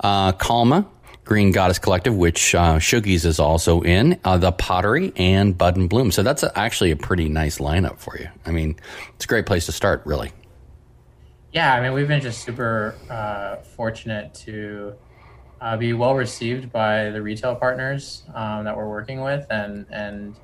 uh, 0.00 0.32
Calma, 0.32 0.86
Green 1.24 1.52
Goddess 1.52 1.78
Collective, 1.78 2.16
which 2.16 2.54
uh, 2.54 2.78
Shuggies 2.78 3.24
is 3.24 3.38
also 3.38 3.80
in, 3.82 4.18
uh, 4.24 4.36
The 4.38 4.52
Pottery, 4.52 5.12
and 5.16 5.56
Bud 5.56 5.76
and 5.76 5.88
Bloom. 5.88 6.10
So 6.10 6.22
that's 6.22 6.42
a, 6.42 6.58
actually 6.58 6.90
a 6.90 6.96
pretty 6.96 7.28
nice 7.28 7.58
lineup 7.58 7.98
for 8.00 8.18
you. 8.18 8.28
I 8.44 8.50
mean, 8.50 8.76
it's 9.14 9.24
a 9.24 9.28
great 9.28 9.46
place 9.46 9.66
to 9.66 9.72
start, 9.72 10.02
really. 10.04 10.32
Yeah, 11.52 11.72
I 11.74 11.80
mean, 11.80 11.92
we've 11.92 12.08
been 12.08 12.20
just 12.20 12.42
super 12.42 12.96
uh, 13.08 13.56
fortunate 13.56 14.34
to 14.34 14.94
uh, 15.62 15.76
be 15.76 15.92
well 15.92 16.14
received 16.14 16.72
by 16.72 17.10
the 17.10 17.22
retail 17.22 17.54
partners 17.54 18.24
um, 18.34 18.64
that 18.64 18.76
we're 18.76 18.88
working 18.88 19.20
with, 19.20 19.46
and 19.50 19.86
and 19.90 20.34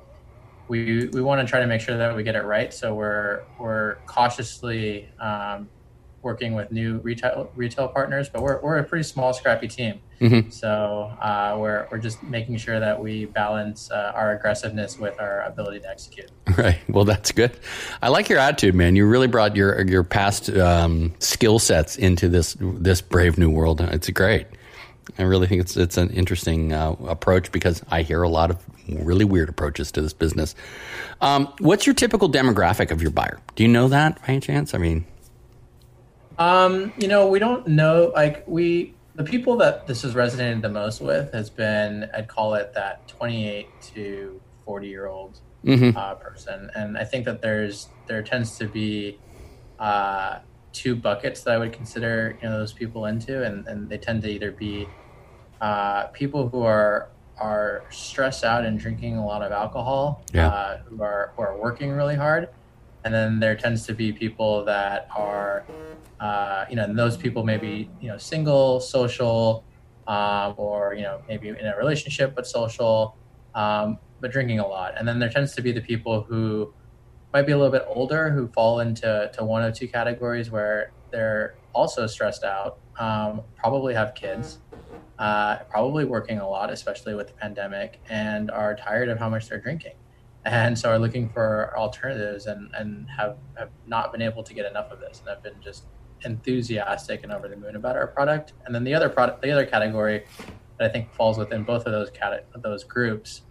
we 0.69 1.07
we 1.07 1.21
want 1.21 1.41
to 1.41 1.47
try 1.47 1.59
to 1.59 1.67
make 1.67 1.81
sure 1.81 1.97
that 1.97 2.15
we 2.15 2.23
get 2.23 2.35
it 2.35 2.43
right. 2.45 2.73
So 2.73 2.95
we're 2.95 3.43
we're 3.59 3.95
cautiously 4.05 5.09
um, 5.19 5.67
working 6.21 6.53
with 6.53 6.71
new 6.71 6.99
retail 6.99 7.51
retail 7.55 7.89
partners, 7.89 8.29
but 8.29 8.41
we're 8.41 8.61
we're 8.61 8.77
a 8.77 8.83
pretty 8.83 9.03
small, 9.03 9.33
scrappy 9.33 9.67
team. 9.67 9.99
Mhm. 10.21 10.53
So 10.53 11.11
uh, 11.21 11.57
we're 11.59 11.87
we're 11.91 11.97
just 11.97 12.23
making 12.23 12.55
sure 12.57 12.79
that 12.79 13.01
we 13.01 13.25
balance 13.25 13.91
uh, 13.91 14.13
our 14.15 14.31
aggressiveness 14.35 14.97
with 14.97 15.19
our 15.19 15.41
ability 15.41 15.81
to 15.81 15.89
execute. 15.89 16.31
Right. 16.57 16.79
Well, 16.89 17.05
that's 17.05 17.31
good. 17.31 17.57
I 18.01 18.09
like 18.09 18.27
your 18.27 18.39
attitude, 18.39 18.75
man. 18.75 18.97
You 18.97 19.05
really 19.05 19.27
brought 19.27 19.55
your 19.55 19.85
your 19.87 20.03
past 20.03 20.49
um, 20.49 21.13
skill 21.19 21.59
sets 21.59 21.95
into 21.97 22.27
this 22.27 22.57
this 22.59 23.01
brave 23.01 23.37
new 23.37 23.49
world. 23.49 23.79
It's 23.81 24.09
great. 24.09 24.47
I 25.17 25.23
really 25.23 25.47
think 25.47 25.61
it's 25.61 25.75
it's 25.77 25.97
an 25.97 26.09
interesting 26.11 26.73
uh, 26.73 26.95
approach 27.07 27.51
because 27.51 27.81
I 27.89 28.03
hear 28.03 28.21
a 28.21 28.29
lot 28.29 28.51
of 28.51 28.63
really 28.87 29.25
weird 29.25 29.49
approaches 29.49 29.91
to 29.93 30.01
this 30.01 30.13
business. 30.13 30.55
Um, 31.21 31.53
what's 31.59 31.85
your 31.85 31.95
typical 31.95 32.29
demographic 32.29 32.91
of 32.91 33.01
your 33.01 33.11
buyer? 33.11 33.39
Do 33.55 33.63
you 33.63 33.69
know 33.69 33.87
that 33.89 34.19
by 34.21 34.27
any 34.29 34.39
chance? 34.39 34.73
I 34.73 34.77
mean, 34.77 35.05
Um, 36.37 36.93
you 36.97 37.07
know, 37.07 37.27
we 37.27 37.39
don't 37.39 37.67
know. 37.67 38.11
Like 38.15 38.47
we, 38.47 38.93
the 39.15 39.25
people 39.25 39.57
that 39.57 39.87
this 39.87 40.03
has 40.03 40.13
resonated 40.13 40.61
the 40.61 40.69
most 40.69 41.01
with 41.01 41.33
has 41.33 41.49
been, 41.49 42.09
I'd 42.13 42.29
call 42.29 42.53
it 42.53 42.73
that 42.73 43.07
28 43.09 43.67
to 43.93 44.41
40 44.63 44.87
year 44.87 45.07
old 45.07 45.39
mhm. 45.65 45.95
uh, 45.95 46.15
person, 46.15 46.71
and 46.75 46.97
I 46.97 47.03
think 47.03 47.25
that 47.25 47.41
there's 47.41 47.89
there 48.07 48.23
tends 48.23 48.57
to 48.59 48.67
be 48.67 49.19
uh, 49.79 50.39
two 50.81 50.95
buckets 50.95 51.43
that 51.43 51.53
I 51.55 51.57
would 51.61 51.73
consider 51.73 52.15
you 52.41 52.47
know 52.49 52.57
those 52.59 52.73
people 52.81 53.01
into, 53.11 53.33
and 53.47 53.67
and 53.69 53.89
they 53.89 53.97
tend 53.97 54.21
to 54.23 54.29
either 54.29 54.51
be 54.51 54.73
uh, 55.61 56.07
people 56.21 56.49
who 56.49 56.61
are 56.63 57.11
are 57.37 57.85
stressed 57.89 58.43
out 58.43 58.65
and 58.65 58.77
drinking 58.79 59.15
a 59.17 59.25
lot 59.25 59.41
of 59.41 59.51
alcohol, 59.51 60.25
Yeah. 60.33 60.47
uh, 60.49 60.77
who 60.87 61.01
are 61.03 61.33
who 61.35 61.41
are 61.47 61.55
working 61.65 61.89
really 61.91 62.15
hard, 62.15 62.43
and 63.03 63.13
then 63.13 63.39
there 63.39 63.55
tends 63.55 63.85
to 63.87 63.93
be 63.93 64.11
people 64.11 64.65
that 64.65 65.07
are, 65.15 65.67
uh, 66.19 66.65
you 66.69 66.75
know, 66.75 66.83
and 66.83 66.97
those 66.99 67.17
people 67.17 67.43
may 67.51 67.57
be 67.57 67.75
you 68.03 68.09
know 68.11 68.17
single, 68.17 68.79
social, 68.81 69.65
um, 70.07 70.49
or 70.57 70.93
you 70.97 71.03
know 71.07 71.21
maybe 71.29 71.47
in 71.49 71.65
a 71.73 71.75
relationship 71.77 72.35
but 72.35 72.45
social, 72.47 73.17
um, 73.55 73.99
but 74.21 74.31
drinking 74.31 74.59
a 74.59 74.67
lot, 74.67 74.93
and 74.97 75.07
then 75.07 75.17
there 75.19 75.29
tends 75.37 75.53
to 75.55 75.61
be 75.61 75.71
the 75.71 75.81
people 75.91 76.15
who 76.29 76.73
might 77.33 77.43
be 77.43 77.51
a 77.51 77.57
little 77.57 77.71
bit 77.71 77.85
older 77.87 78.31
who 78.31 78.47
fall 78.47 78.79
into 78.79 79.29
to 79.33 79.43
one 79.43 79.63
of 79.63 79.73
two 79.73 79.87
categories 79.87 80.49
where 80.49 80.91
they're 81.11 81.55
also 81.73 82.07
stressed 82.07 82.43
out, 82.43 82.79
um, 82.99 83.41
probably 83.55 83.93
have 83.93 84.15
kids, 84.15 84.59
uh, 85.19 85.57
probably 85.69 86.05
working 86.05 86.39
a 86.39 86.49
lot, 86.49 86.71
especially 86.71 87.13
with 87.13 87.27
the 87.27 87.33
pandemic, 87.33 87.99
and 88.09 88.49
are 88.49 88.75
tired 88.75 89.09
of 89.09 89.19
how 89.19 89.29
much 89.29 89.47
they're 89.47 89.59
drinking, 89.59 89.93
and 90.45 90.77
so 90.77 90.89
are 90.89 90.99
looking 90.99 91.29
for 91.29 91.73
alternatives 91.77 92.45
and 92.45 92.73
and 92.75 93.07
have 93.09 93.37
have 93.57 93.69
not 93.85 94.11
been 94.11 94.21
able 94.21 94.43
to 94.43 94.53
get 94.53 94.65
enough 94.65 94.91
of 94.91 94.99
this, 94.99 95.19
and 95.19 95.29
have 95.29 95.43
been 95.43 95.61
just 95.61 95.85
enthusiastic 96.25 97.23
and 97.23 97.31
over 97.31 97.47
the 97.47 97.55
moon 97.55 97.75
about 97.75 97.95
our 97.95 98.07
product. 98.07 98.53
And 98.65 98.75
then 98.75 98.83
the 98.83 98.93
other 98.93 99.09
product, 99.09 99.41
the 99.41 99.51
other 99.51 99.65
category 99.65 100.25
that 100.77 100.89
I 100.89 100.91
think 100.91 101.13
falls 101.13 101.37
within 101.37 101.63
both 101.63 101.85
of 101.85 101.91
those 101.91 102.09
cate- 102.09 102.43
those 102.55 102.83
groups 102.83 103.43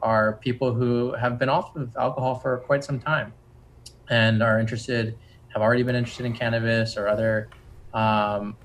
are 0.00 0.34
people 0.34 0.74
who 0.74 1.12
have 1.14 1.38
been 1.38 1.48
off 1.48 1.74
of 1.76 1.96
alcohol 1.96 2.34
for 2.34 2.58
quite 2.58 2.84
some 2.84 2.98
time 2.98 3.32
and 4.08 4.42
are 4.42 4.60
interested, 4.60 5.16
have 5.48 5.62
already 5.62 5.82
been 5.82 5.96
interested 5.96 6.26
in 6.26 6.32
cannabis 6.32 6.96
or 6.96 7.08
other 7.08 7.48
um, 7.94 8.56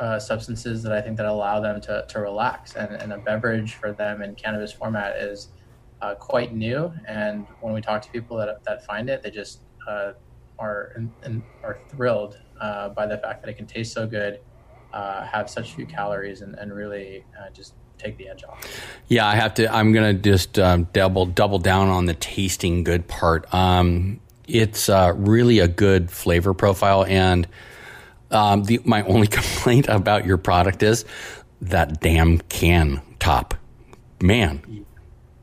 uh, 0.00 0.18
substances 0.18 0.82
that 0.82 0.92
I 0.92 1.00
think 1.00 1.16
that 1.16 1.26
allow 1.26 1.60
them 1.60 1.80
to, 1.82 2.04
to 2.08 2.20
relax. 2.20 2.74
And, 2.76 2.92
and 2.94 3.12
a 3.12 3.18
beverage 3.18 3.74
for 3.74 3.92
them 3.92 4.22
in 4.22 4.34
cannabis 4.34 4.72
format 4.72 5.16
is 5.16 5.48
uh, 6.00 6.14
quite 6.14 6.54
new. 6.54 6.92
And 7.06 7.46
when 7.60 7.74
we 7.74 7.80
talk 7.80 8.02
to 8.02 8.10
people 8.10 8.36
that, 8.36 8.62
that 8.64 8.84
find 8.84 9.10
it, 9.10 9.22
they 9.22 9.30
just 9.30 9.60
uh, 9.88 10.12
are 10.58 10.92
in, 10.96 11.12
in, 11.24 11.42
are 11.62 11.78
thrilled 11.88 12.38
uh, 12.60 12.90
by 12.90 13.06
the 13.06 13.18
fact 13.18 13.42
that 13.42 13.48
it 13.48 13.56
can 13.56 13.66
taste 13.66 13.92
so 13.92 14.06
good, 14.06 14.40
uh, 14.92 15.24
have 15.24 15.48
such 15.50 15.74
few 15.74 15.86
calories, 15.86 16.42
and, 16.42 16.54
and 16.56 16.72
really 16.72 17.24
uh, 17.40 17.50
just 17.50 17.74
take 17.98 18.16
the 18.18 18.28
edge 18.28 18.44
off. 18.44 18.64
Yeah, 19.08 19.26
I 19.26 19.34
have 19.36 19.54
to. 19.54 19.72
I'm 19.74 19.92
gonna 19.92 20.14
just 20.14 20.58
um, 20.58 20.84
double 20.92 21.26
double 21.26 21.58
down 21.58 21.88
on 21.88 22.06
the 22.06 22.14
tasting 22.14 22.84
good 22.84 23.06
part. 23.08 23.52
Um, 23.52 24.20
it's 24.46 24.88
uh, 24.88 25.12
really 25.16 25.58
a 25.58 25.68
good 25.68 26.10
flavor 26.10 26.54
profile, 26.54 27.04
and 27.04 27.46
um, 28.30 28.64
the, 28.64 28.80
my 28.84 29.02
only 29.02 29.26
complaint 29.38 29.88
about 29.88 30.24
your 30.26 30.36
product 30.38 30.82
is 30.82 31.04
that 31.62 32.00
damn 32.00 32.38
can 32.38 33.00
top. 33.18 33.54
Man, 34.20 34.84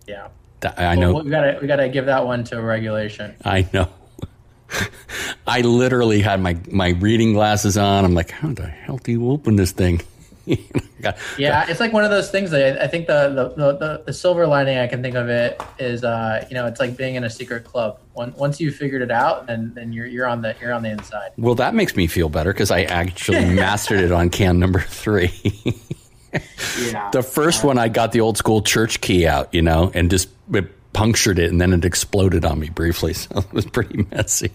Yeah. 0.07 0.27
that, 0.61 0.79
I 0.79 0.95
know. 0.95 1.13
Well, 1.13 1.23
we 1.23 1.29
gotta 1.29 1.59
we 1.61 1.67
gotta 1.67 1.89
give 1.89 2.05
that 2.07 2.25
one 2.25 2.43
to 2.45 2.61
regulation. 2.61 3.35
I 3.43 3.67
know. 3.73 3.87
I 5.47 5.61
literally 5.61 6.21
had 6.21 6.41
my 6.41 6.57
my 6.69 6.89
reading 6.89 7.33
glasses 7.33 7.77
on. 7.77 8.03
I'm 8.05 8.13
like, 8.13 8.31
how 8.31 8.49
the 8.53 8.67
hell 8.67 8.97
do 8.97 9.11
you 9.11 9.29
open 9.29 9.55
this 9.55 9.71
thing? 9.71 10.01
Yeah, 11.37 11.65
it's 11.69 11.79
like 11.79 11.93
one 11.93 12.03
of 12.03 12.09
those 12.09 12.31
things 12.31 12.51
that 12.51 12.81
I, 12.81 12.85
I 12.85 12.87
think 12.87 13.07
the 13.07 13.53
the, 13.55 13.73
the 13.73 14.03
the 14.05 14.13
silver 14.13 14.47
lining 14.47 14.77
I 14.77 14.87
can 14.87 15.01
think 15.01 15.15
of 15.15 15.29
it 15.29 15.61
is 15.77 16.03
uh 16.03 16.45
you 16.49 16.55
know 16.55 16.65
it's 16.65 16.79
like 16.79 16.97
being 16.97 17.15
in 17.15 17.23
a 17.23 17.29
secret 17.29 17.63
club. 17.63 17.99
Once 18.13 18.35
once 18.37 18.59
you 18.59 18.71
figured 18.71 19.01
it 19.01 19.11
out, 19.11 19.47
then 19.47 19.71
then 19.75 19.93
you're 19.93 20.05
you're 20.05 20.27
on 20.27 20.41
the 20.41 20.55
you're 20.61 20.73
on 20.73 20.81
the 20.83 20.89
inside. 20.89 21.31
Well, 21.37 21.55
that 21.55 21.75
makes 21.75 21.95
me 21.95 22.07
feel 22.07 22.29
better 22.29 22.53
because 22.53 22.71
I 22.71 22.83
actually 22.83 23.45
mastered 23.55 23.99
it 23.99 24.11
on 24.11 24.29
can 24.29 24.59
number 24.59 24.79
three. 24.79 25.31
Yeah. 26.87 27.09
the 27.11 27.23
first 27.23 27.63
one, 27.63 27.77
I 27.77 27.89
got 27.89 28.11
the 28.11 28.21
old 28.21 28.37
school 28.37 28.61
church 28.61 29.01
key 29.01 29.27
out, 29.27 29.53
you 29.53 29.61
know, 29.61 29.91
and 29.93 30.09
just 30.09 30.29
it 30.53 30.71
punctured 30.95 31.37
it, 31.37 31.51
and 31.51 31.59
then 31.59 31.73
it 31.73 31.83
exploded 31.83 32.45
on 32.45 32.59
me 32.59 32.69
briefly. 32.69 33.13
So 33.25 33.39
it 33.39 33.53
was 33.53 33.65
pretty 33.65 34.05
messy. 34.11 34.51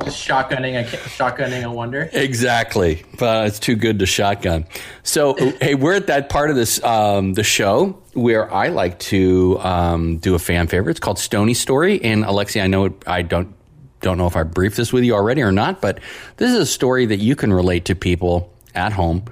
shotgunning 0.00 0.80
a 0.80 0.84
shotgunning 0.84 1.62
a 1.62 1.70
wonder. 1.70 2.08
exactly, 2.12 3.04
but 3.18 3.46
it's 3.46 3.58
too 3.58 3.76
good 3.76 3.98
to 4.00 4.06
shotgun. 4.06 4.66
So, 5.02 5.34
hey, 5.60 5.74
we're 5.74 5.94
at 5.94 6.08
that 6.08 6.28
part 6.28 6.50
of 6.50 6.56
this 6.56 6.82
um, 6.82 7.34
the 7.34 7.44
show 7.44 8.02
where 8.14 8.52
I 8.52 8.68
like 8.68 8.98
to 9.00 9.58
um, 9.60 10.18
do 10.18 10.34
a 10.34 10.38
fan 10.38 10.68
favorite. 10.68 10.92
It's 10.92 11.00
called 11.00 11.18
Stony 11.18 11.54
Story, 11.54 12.02
and 12.02 12.24
Alexi, 12.24 12.62
I 12.62 12.66
know 12.66 12.86
it, 12.86 12.92
I 13.06 13.22
don't 13.22 13.54
don't 14.00 14.18
know 14.18 14.26
if 14.26 14.36
I 14.36 14.42
briefed 14.42 14.76
this 14.76 14.92
with 14.92 15.04
you 15.04 15.14
already 15.14 15.42
or 15.42 15.52
not, 15.52 15.80
but 15.80 16.00
this 16.36 16.50
is 16.50 16.58
a 16.58 16.66
story 16.66 17.06
that 17.06 17.18
you 17.18 17.36
can 17.36 17.52
relate 17.52 17.86
to 17.86 17.94
people 17.94 18.52
at 18.74 18.92
home 18.92 19.24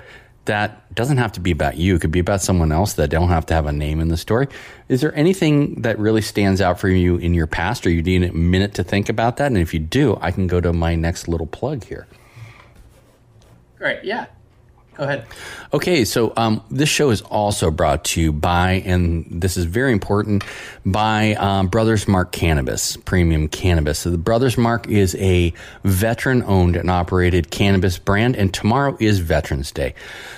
that 0.45 0.82
doesn't 0.95 1.17
have 1.19 1.33
to 1.33 1.41
be 1.41 1.51
about 1.51 1.77
you. 1.77 1.95
It 1.95 2.01
could 2.01 2.11
be 2.11 2.19
about 2.19 2.43
someone 2.43 2.73
else 2.73 2.95
that 2.95 3.11
don't 3.11 3.29
have 3.29 3.47
to 3.47 3.55
have 3.55 3.67
a 3.67 3.73
name 3.73 4.01
in 4.01 4.09
the 4.09 4.17
story. 4.17 4.49
Is 4.89 5.01
there 5.01 5.15
anything 5.15 5.83
that 5.83 5.99
really 5.99 6.23
stands 6.23 6.61
out 6.61 6.79
for 6.79 6.89
you 6.89 7.17
in 7.17 7.35
your 7.35 7.47
past, 7.47 7.87
or 7.87 7.91
you 7.91 8.03
need 8.03 8.25
a 8.25 8.33
minute 8.33 8.75
to 8.75 8.85
think 8.85 9.09
about 9.09 9.37
that? 9.39 9.47
And 9.47 9.59
if 9.59 9.73
you 9.73 9.81
do, 9.81 10.19
I 10.21 10.31
can 10.31 10.47
go 10.47 10.61
to 10.61 10.73
my 10.73 10.95
next 10.95 11.29
little 11.29 11.47
plug 11.47 11.85
here. 11.85 12.07
Great. 13.79 14.05
Yeah. 14.05 14.27
Go 14.95 15.05
ahead. 15.05 15.27
Okay, 15.73 16.05
so 16.05 16.35
um, 16.37 16.63
this 16.71 16.89
show 16.89 17.09
is 17.11 17.23
also 17.23 17.71
brought 17.71 18.05
to 18.05 18.21
you 18.21 18.31
by, 18.31 18.83
and 18.85 19.25
this 19.31 19.57
is 19.57 19.65
very 19.65 19.91
important, 19.91 20.45
by 20.85 21.33
um, 21.37 21.69
Brothers 21.69 22.07
Mark 22.07 22.31
Cannabis, 22.31 22.99
premium 22.99 23.49
cannabis. 23.49 24.01
So 24.01 24.11
the 24.11 24.19
Brothers 24.19 24.59
Mark 24.59 24.89
is 24.89 25.15
a 25.15 25.55
veteran 25.85 26.43
owned 26.43 26.77
and 26.77 26.91
operated 26.91 27.51
cannabis 27.51 27.97
brand, 27.97 28.37
and 28.37 28.53
tomorrow 28.53 28.95
is 29.01 29.19
Veterans 29.19 29.73
Day. 29.73 29.95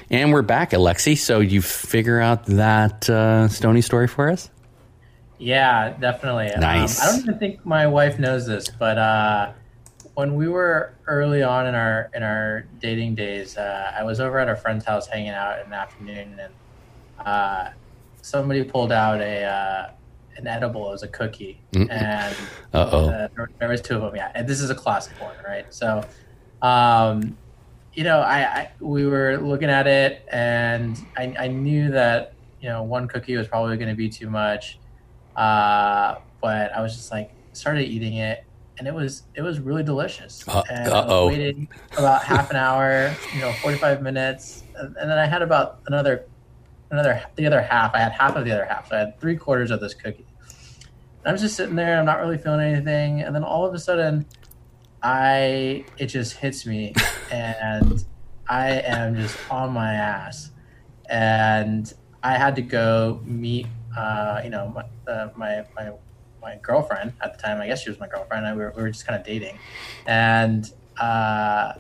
And 0.10 0.32
we're 0.32 0.44
back, 0.44 0.72
Alexi. 0.72 1.18
So 1.18 1.40
you 1.40 1.62
figure 1.62 2.22
out 2.22 2.46
that 2.46 3.10
uh, 3.10 3.50
Stony 3.50 3.82
story 3.82 4.08
for 4.08 4.30
us? 4.30 4.50
Yeah, 5.40 5.96
definitely. 6.00 6.52
Nice. 6.58 7.02
Um, 7.02 7.08
I 7.08 7.12
don't 7.12 7.22
even 7.22 7.40
think 7.40 7.66
my 7.66 7.88
wife 7.88 8.18
knows 8.20 8.48
this, 8.48 8.70
but 8.70 8.98
uh, 8.98 9.52
when 10.16 10.36
we 10.36 10.48
were 10.48 10.94
early 11.06 11.44
on 11.44 11.68
in 11.68 11.76
our 11.76 12.10
in 12.14 12.24
our 12.24 12.66
dating 12.82 13.16
days, 13.16 13.56
uh, 13.58 13.94
I 13.96 14.04
was 14.04 14.20
over 14.20 14.40
at 14.40 14.50
a 14.50 14.56
friend's 14.56 14.84
house 14.84 15.08
hanging 15.08 15.30
out 15.30 15.64
in 15.64 15.70
the 15.70 15.76
afternoon, 15.76 16.40
and 16.40 16.54
uh, 17.26 17.70
somebody 18.22 18.64
pulled 18.64 18.92
out 18.92 19.22
a 19.22 19.44
uh, 19.44 19.90
an 20.38 20.48
edible 20.48 20.92
as 20.92 21.04
a 21.04 21.08
cookie, 21.08 21.60
and 21.74 22.36
Uh-oh. 22.74 23.10
uh, 23.10 23.28
there, 23.36 23.50
there 23.60 23.70
was 23.70 23.82
two 23.82 23.96
of 23.96 24.02
them. 24.02 24.16
Yeah, 24.16 24.32
and 24.34 24.48
this 24.48 24.60
is 24.60 24.70
a 24.70 24.76
classic 24.76 25.14
one, 25.22 25.36
right? 25.46 25.72
So, 25.74 26.04
um, 26.62 27.38
you 27.94 28.04
know, 28.04 28.20
I, 28.20 28.40
I 28.42 28.72
we 28.80 29.06
were 29.06 29.38
looking 29.38 29.70
at 29.70 29.86
it, 29.88 30.26
and 30.32 30.98
I, 31.16 31.36
I 31.38 31.48
knew 31.48 31.92
that 31.92 32.34
you 32.60 32.70
know 32.70 32.82
one 32.84 33.08
cookie 33.08 33.36
was 33.36 33.48
probably 33.48 33.78
going 33.78 33.90
to 33.90 33.96
be 33.96 34.10
too 34.10 34.30
much, 34.30 34.80
uh, 35.38 36.16
but 36.42 36.74
I 36.74 36.82
was 36.82 36.96
just 36.96 37.12
like 37.12 37.32
started 37.54 37.88
eating 37.88 38.16
it, 38.16 38.44
and 38.78 38.88
it 38.88 38.94
was 38.94 39.24
it 39.36 39.42
was 39.42 39.60
really 39.60 39.84
delicious. 39.84 40.44
Uh- 40.48 40.64
and 40.70 40.92
uh-oh. 40.92 41.28
waited 41.28 41.68
about 41.98 42.24
half 42.24 42.50
an 42.50 42.58
hour, 42.58 43.16
you 43.34 43.42
know, 43.42 43.54
forty 43.54 43.78
five 43.78 44.02
minutes, 44.02 44.64
and, 44.76 44.96
and 44.98 45.10
then 45.10 45.18
I 45.18 45.26
had 45.26 45.42
about 45.42 45.80
another 45.88 46.26
another 46.90 47.22
the 47.36 47.46
other 47.46 47.62
half. 47.62 47.94
I 47.94 48.00
had 48.00 48.12
half 48.12 48.36
of 48.36 48.46
the 48.46 48.52
other 48.52 48.66
half, 48.66 48.90
so 48.90 48.96
I 48.96 49.00
had 49.00 49.20
three 49.20 49.36
quarters 49.36 49.72
of 49.72 49.80
this 49.80 49.94
cookie. 49.94 50.26
And 51.24 51.34
I'm 51.34 51.38
just 51.38 51.56
sitting 51.56 51.76
there. 51.76 52.00
I'm 52.00 52.06
not 52.06 52.20
really 52.20 52.38
feeling 52.38 52.62
anything, 52.62 53.22
and 53.22 53.36
then 53.36 53.44
all 53.44 53.66
of 53.66 53.74
a 53.74 53.80
sudden, 53.80 54.26
I 55.04 55.86
it 55.98 56.08
just 56.08 56.34
hits 56.34 56.66
me, 56.66 56.94
and 57.32 58.04
I 58.50 58.72
am 58.72 59.16
just 59.16 59.38
on 59.52 59.72
my 59.72 59.94
ass, 59.94 60.52
and 61.10 61.92
I 62.24 62.38
had 62.38 62.56
to 62.56 62.62
go 62.62 63.22
meet, 63.24 63.68
uh, 63.98 64.42
you 64.44 64.50
know, 64.50 64.72
my, 64.76 64.84
uh, 65.12 65.30
my 65.36 65.64
my 65.76 65.90
my 66.42 66.56
girlfriend 66.64 67.14
at 67.24 67.36
the 67.36 67.42
time. 67.42 67.60
I 67.62 67.68
guess 67.68 67.82
she 67.84 67.90
was 67.90 68.00
my 68.00 68.08
girlfriend. 68.08 68.46
And 68.46 68.58
we 68.58 68.64
were, 68.64 68.74
we 68.76 68.84
were 68.84 68.90
just 68.92 69.08
kind 69.08 69.20
of 69.20 69.26
dating, 69.26 69.60
and 70.06 70.64
uh, 71.02 71.74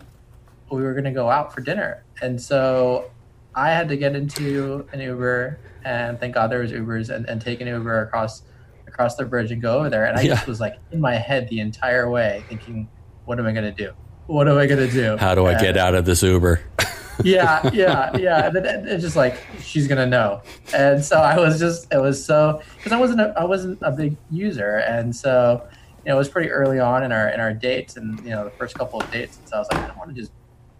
we 0.71 0.81
were 0.81 0.93
gonna 0.93 1.13
go 1.13 1.29
out 1.29 1.53
for 1.53 1.61
dinner, 1.61 2.05
and 2.21 2.41
so 2.41 3.11
I 3.55 3.69
had 3.71 3.89
to 3.89 3.97
get 3.97 4.15
into 4.15 4.87
an 4.91 4.99
Uber, 4.99 5.61
and 5.85 6.19
thank 6.19 6.33
God 6.35 6.51
there 6.51 6.59
was 6.59 6.71
Ubers, 6.71 7.13
and, 7.13 7.27
and 7.29 7.41
take 7.41 7.61
an 7.61 7.67
Uber 7.67 8.01
across 8.01 8.41
across 8.87 9.15
the 9.15 9.25
bridge 9.25 9.51
and 9.51 9.61
go 9.61 9.79
over 9.79 9.89
there. 9.89 10.05
And 10.05 10.17
I 10.17 10.21
Yeah. 10.21 10.35
just 10.35 10.47
was 10.47 10.59
like 10.59 10.73
in 10.91 11.01
my 11.01 11.15
head 11.15 11.47
the 11.49 11.59
entire 11.59 12.09
way, 12.09 12.45
thinking, 12.49 12.89
"What 13.25 13.39
am 13.39 13.45
I 13.45 13.51
gonna 13.51 13.73
do? 13.73 13.91
What 14.27 14.47
am 14.47 14.57
I 14.57 14.65
gonna 14.65 14.87
do? 14.87 15.17
How 15.17 15.35
do 15.35 15.45
I 15.45 15.53
get 15.55 15.77
out 15.77 15.93
of 15.95 16.05
this 16.05 16.23
Uber? 16.23 16.61
yeah, 17.23 17.69
yeah, 17.73 18.15
yeah. 18.17 18.47
And 18.47 18.55
then 18.55 18.87
it's 18.87 19.03
just 19.03 19.15
like 19.15 19.41
she's 19.61 19.87
gonna 19.87 20.05
know, 20.05 20.41
and 20.73 21.03
so 21.03 21.17
I 21.17 21.37
was 21.37 21.59
just 21.59 21.91
it 21.91 22.01
was 22.01 22.23
so 22.23 22.61
because 22.77 22.91
I 22.91 22.99
wasn't 22.99 23.21
a, 23.21 23.33
I 23.37 23.43
wasn't 23.43 23.79
a 23.81 23.91
big 23.91 24.15
user, 24.31 24.77
and 24.77 25.15
so 25.15 25.67
you 26.05 26.09
know 26.09 26.15
it 26.15 26.17
was 26.17 26.29
pretty 26.29 26.49
early 26.49 26.79
on 26.79 27.03
in 27.03 27.11
our 27.11 27.29
in 27.29 27.39
our 27.39 27.53
dates, 27.53 27.97
and 27.97 28.19
you 28.21 28.31
know 28.31 28.43
the 28.43 28.51
first 28.51 28.75
couple 28.75 29.01
of 29.01 29.11
dates, 29.11 29.37
and 29.37 29.49
so 29.49 29.55
I 29.57 29.59
was 29.59 29.67
like 29.71 29.83
I 29.83 29.87
don't 29.87 29.97
want 29.97 30.09
to 30.09 30.15
just 30.15 30.31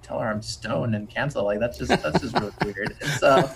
tell 0.07 0.19
her 0.19 0.29
I'm 0.29 0.41
stoned 0.41 0.95
and 0.95 1.09
cancel 1.09 1.43
like 1.43 1.59
that's 1.59 1.77
just 1.77 1.89
that's 1.89 2.21
just 2.21 2.33
really 2.39 2.53
weird, 2.63 2.95
and 3.01 3.11
so 3.11 3.49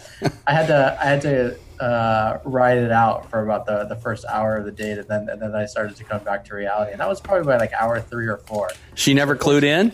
I 0.48 0.54
had 0.54 0.67
to 0.67 0.98
I 1.00 1.06
had 1.06 1.22
to 1.22 1.58
uh, 1.80 2.39
ride 2.44 2.78
it 2.78 2.91
out 2.91 3.30
for 3.30 3.41
about 3.44 3.65
the 3.65 3.86
the 3.86 3.96
first 3.96 4.26
hour 4.26 4.58
of 4.58 4.65
the 4.65 4.72
date, 4.72 4.98
and 4.98 5.08
then 5.08 5.30
and 5.30 5.41
then 5.41 5.56
I 5.56 5.65
started 5.65 5.96
to 5.98 6.04
come 6.04 6.24
back 6.24 6.46
to 6.46 6.56
reality, 6.56 6.91
and 6.91 7.00
that 7.00 7.08
was 7.08 7.22
probably 7.22 7.46
by 7.46 7.58
like 7.58 7.74
hour 7.74 8.00
three 8.00 8.28
or 8.28 8.38
four. 8.38 8.70
She 8.96 9.13
never 9.13 9.36
clued 9.36 9.63
in? 9.63 9.94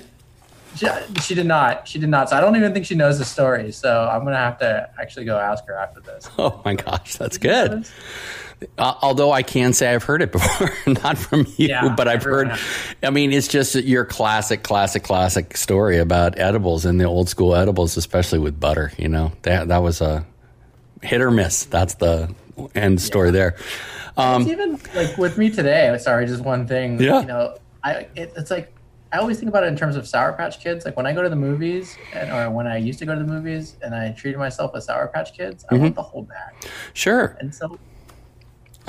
She, 0.78 0.88
she 1.22 1.36
did 1.36 1.46
not. 1.48 1.88
She 1.88 2.00
did 2.00 2.10
not. 2.10 2.30
So 2.30 2.38
I 2.38 2.42
don't 2.42 2.56
even 2.56 2.74
think 2.74 2.86
she 2.86 2.96
knows 2.96 3.18
the 3.20 3.26
story. 3.26 3.72
So 3.72 4.08
I'm 4.12 4.24
gonna 4.24 4.38
have 4.38 4.60
to 4.60 4.90
actually 5.00 5.26
go 5.26 5.38
ask 5.38 5.66
her 5.68 5.74
after 5.76 6.00
this. 6.02 6.30
Oh 6.38 6.62
my 6.64 6.76
gosh, 6.76 7.16
that's 7.16 7.38
good. 7.38 7.86
Uh, 8.78 8.94
although 9.02 9.32
I 9.32 9.44
can 9.44 9.74
say 9.74 9.94
I've 9.94 10.04
heard 10.04 10.22
it 10.22 10.32
before, 10.38 10.72
not 10.88 11.18
from 11.18 11.42
you, 11.58 11.68
Yeah, 11.68 11.94
but 11.96 12.08
I've 12.08 12.24
heard. 12.24 12.52
I 13.04 13.10
mean, 13.12 13.32
it's 13.32 13.48
just 13.48 13.76
your 13.76 14.04
classic, 14.06 14.64
classic, 14.64 15.04
classic 15.04 15.56
story 15.58 16.00
about 16.00 16.40
edibles 16.40 16.86
and 16.86 17.00
the 17.00 17.06
old 17.06 17.30
school 17.30 17.56
edibles, 17.56 17.98
especially 17.98 18.40
with 18.40 18.60
butter. 18.60 18.92
You 18.98 19.10
know, 19.10 19.32
that 19.44 19.68
that 19.68 19.80
was 19.80 20.02
a 20.02 20.26
hit 21.04 21.22
or 21.22 21.32
miss. 21.32 21.66
That's 21.66 21.96
the 21.96 22.34
end 22.74 23.02
story 23.02 23.32
there. 23.32 23.56
Um, 24.16 24.48
even 24.48 24.80
like 24.96 25.18
with 25.18 25.38
me 25.38 25.50
today. 25.52 25.96
Sorry, 26.00 26.26
just 26.26 26.44
one 26.44 26.68
thing. 26.68 27.00
Yeah. 27.00 27.22
You 27.22 27.28
know, 27.28 27.58
I 27.84 28.08
it, 28.16 28.34
it's 28.36 28.50
like 28.50 28.74
I 29.12 29.18
always 29.20 29.40
think 29.40 29.50
about 29.50 29.64
it 29.64 29.68
in 29.68 29.78
terms 29.78 29.96
of 29.96 30.08
Sour 30.08 30.34
Patch 30.34 30.60
Kids. 30.60 30.84
Like 30.86 30.98
when 30.98 31.06
I 31.06 31.14
go 31.14 31.22
to 31.24 31.30
the 31.30 31.36
movies, 31.36 31.98
and, 32.14 32.32
or 32.32 32.50
when 32.52 32.68
I 32.68 32.78
used 32.78 33.00
to 33.00 33.06
go 33.06 33.14
to 33.16 33.20
the 33.24 33.32
movies, 33.32 33.76
and 33.82 33.96
I 33.96 34.12
treated 34.12 34.38
myself 34.38 34.72
as 34.76 34.86
Sour 34.86 35.08
Patch 35.08 35.34
Kids, 35.36 35.66
I 35.70 35.74
Mm-hmm. 35.76 35.84
want 35.84 35.96
the 35.96 36.02
whole 36.04 36.24
bag. 36.24 36.70
sure. 36.94 37.38
And 37.40 37.54
so 37.56 37.78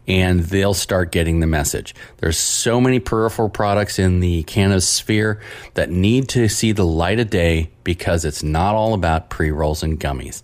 and 0.07 0.41
they'll 0.41 0.73
start 0.73 1.11
getting 1.11 1.39
the 1.39 1.47
message. 1.47 1.95
There's 2.17 2.37
so 2.37 2.79
many 2.79 2.99
peripheral 2.99 3.49
products 3.49 3.99
in 3.99 4.19
the 4.19 4.43
cannabis 4.43 4.87
sphere 4.87 5.41
that 5.73 5.89
need 5.89 6.29
to 6.29 6.47
see 6.47 6.71
the 6.71 6.85
light 6.85 7.19
of 7.19 7.29
day 7.29 7.71
because 7.83 8.25
it's 8.25 8.43
not 8.43 8.75
all 8.75 8.93
about 8.93 9.29
pre 9.29 9.51
rolls 9.51 9.83
and 9.83 9.99
gummies. 9.99 10.41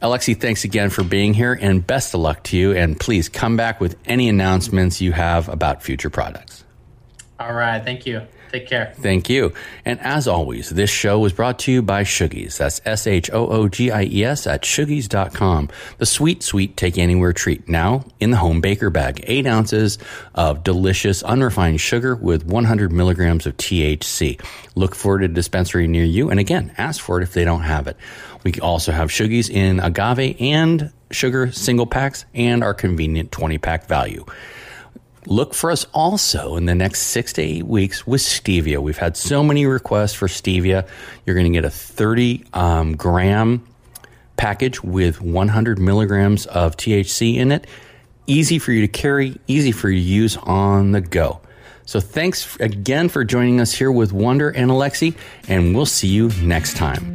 Alexi, 0.00 0.40
thanks 0.40 0.62
again 0.62 0.90
for 0.90 1.02
being 1.02 1.34
here 1.34 1.58
and 1.60 1.84
best 1.84 2.14
of 2.14 2.20
luck 2.20 2.44
to 2.44 2.56
you. 2.56 2.72
And 2.72 2.98
please 2.98 3.28
come 3.28 3.56
back 3.56 3.80
with 3.80 3.96
any 4.04 4.28
announcements 4.28 5.00
you 5.00 5.12
have 5.12 5.48
about 5.48 5.82
future 5.82 6.10
products. 6.10 6.64
All 7.40 7.52
right. 7.52 7.82
Thank 7.84 8.06
you. 8.06 8.22
Take 8.50 8.66
care. 8.66 8.92
Thank 8.96 9.28
you. 9.28 9.52
And 9.84 10.00
as 10.00 10.26
always, 10.26 10.70
this 10.70 10.90
show 10.90 11.18
was 11.18 11.32
brought 11.32 11.58
to 11.60 11.72
you 11.72 11.82
by 11.82 12.04
Shoogies. 12.04 12.56
That's 12.56 12.80
S 12.84 13.06
H 13.06 13.30
O 13.32 13.46
O 13.48 13.68
G 13.68 13.90
I 13.90 14.04
E 14.04 14.24
S 14.24 14.46
at 14.46 14.62
Shoogies.com. 14.62 15.68
The 15.98 16.06
sweet, 16.06 16.42
sweet 16.42 16.76
take 16.76 16.98
anywhere 16.98 17.32
treat. 17.32 17.68
Now 17.68 18.04
in 18.20 18.30
the 18.30 18.38
home 18.38 18.60
baker 18.60 18.90
bag. 18.90 19.22
Eight 19.26 19.46
ounces 19.46 19.98
of 20.34 20.64
delicious 20.64 21.22
unrefined 21.22 21.80
sugar 21.80 22.16
with 22.16 22.46
100 22.46 22.92
milligrams 22.92 23.46
of 23.46 23.56
THC. 23.56 24.40
Look 24.74 24.94
for 24.94 25.20
it 25.20 25.24
at 25.24 25.30
a 25.30 25.34
dispensary 25.34 25.86
near 25.86 26.04
you. 26.04 26.30
And 26.30 26.40
again, 26.40 26.72
ask 26.78 27.02
for 27.02 27.20
it 27.20 27.22
if 27.22 27.34
they 27.34 27.44
don't 27.44 27.62
have 27.62 27.86
it. 27.86 27.96
We 28.44 28.52
also 28.60 28.92
have 28.92 29.10
Shoogies 29.10 29.50
in 29.50 29.80
agave 29.80 30.36
and 30.40 30.92
sugar 31.10 31.52
single 31.52 31.86
packs 31.86 32.24
and 32.34 32.62
our 32.62 32.74
convenient 32.74 33.32
20 33.32 33.58
pack 33.58 33.86
value. 33.86 34.24
Look 35.26 35.54
for 35.54 35.70
us 35.70 35.86
also 35.92 36.56
in 36.56 36.66
the 36.66 36.74
next 36.74 37.00
six 37.02 37.32
to 37.34 37.42
eight 37.42 37.66
weeks 37.66 38.06
with 38.06 38.20
stevia. 38.20 38.78
We've 38.78 38.96
had 38.96 39.16
so 39.16 39.42
many 39.42 39.66
requests 39.66 40.14
for 40.14 40.28
stevia. 40.28 40.86
You're 41.26 41.36
going 41.36 41.52
to 41.52 41.56
get 41.56 41.64
a 41.64 41.70
30 41.70 42.44
um, 42.52 42.96
gram 42.96 43.66
package 44.36 44.82
with 44.82 45.20
100 45.20 45.78
milligrams 45.78 46.46
of 46.46 46.76
THC 46.76 47.36
in 47.36 47.52
it. 47.52 47.66
Easy 48.26 48.58
for 48.58 48.72
you 48.72 48.82
to 48.82 48.88
carry, 48.88 49.36
easy 49.46 49.72
for 49.72 49.90
you 49.90 50.00
to 50.00 50.06
use 50.06 50.36
on 50.38 50.92
the 50.92 51.00
go. 51.00 51.40
So 51.84 52.00
thanks 52.00 52.56
again 52.56 53.08
for 53.08 53.24
joining 53.24 53.60
us 53.60 53.72
here 53.72 53.90
with 53.90 54.12
Wonder 54.12 54.50
and 54.50 54.70
Alexi, 54.70 55.16
and 55.48 55.74
we'll 55.74 55.86
see 55.86 56.08
you 56.08 56.28
next 56.42 56.76
time. 56.76 57.14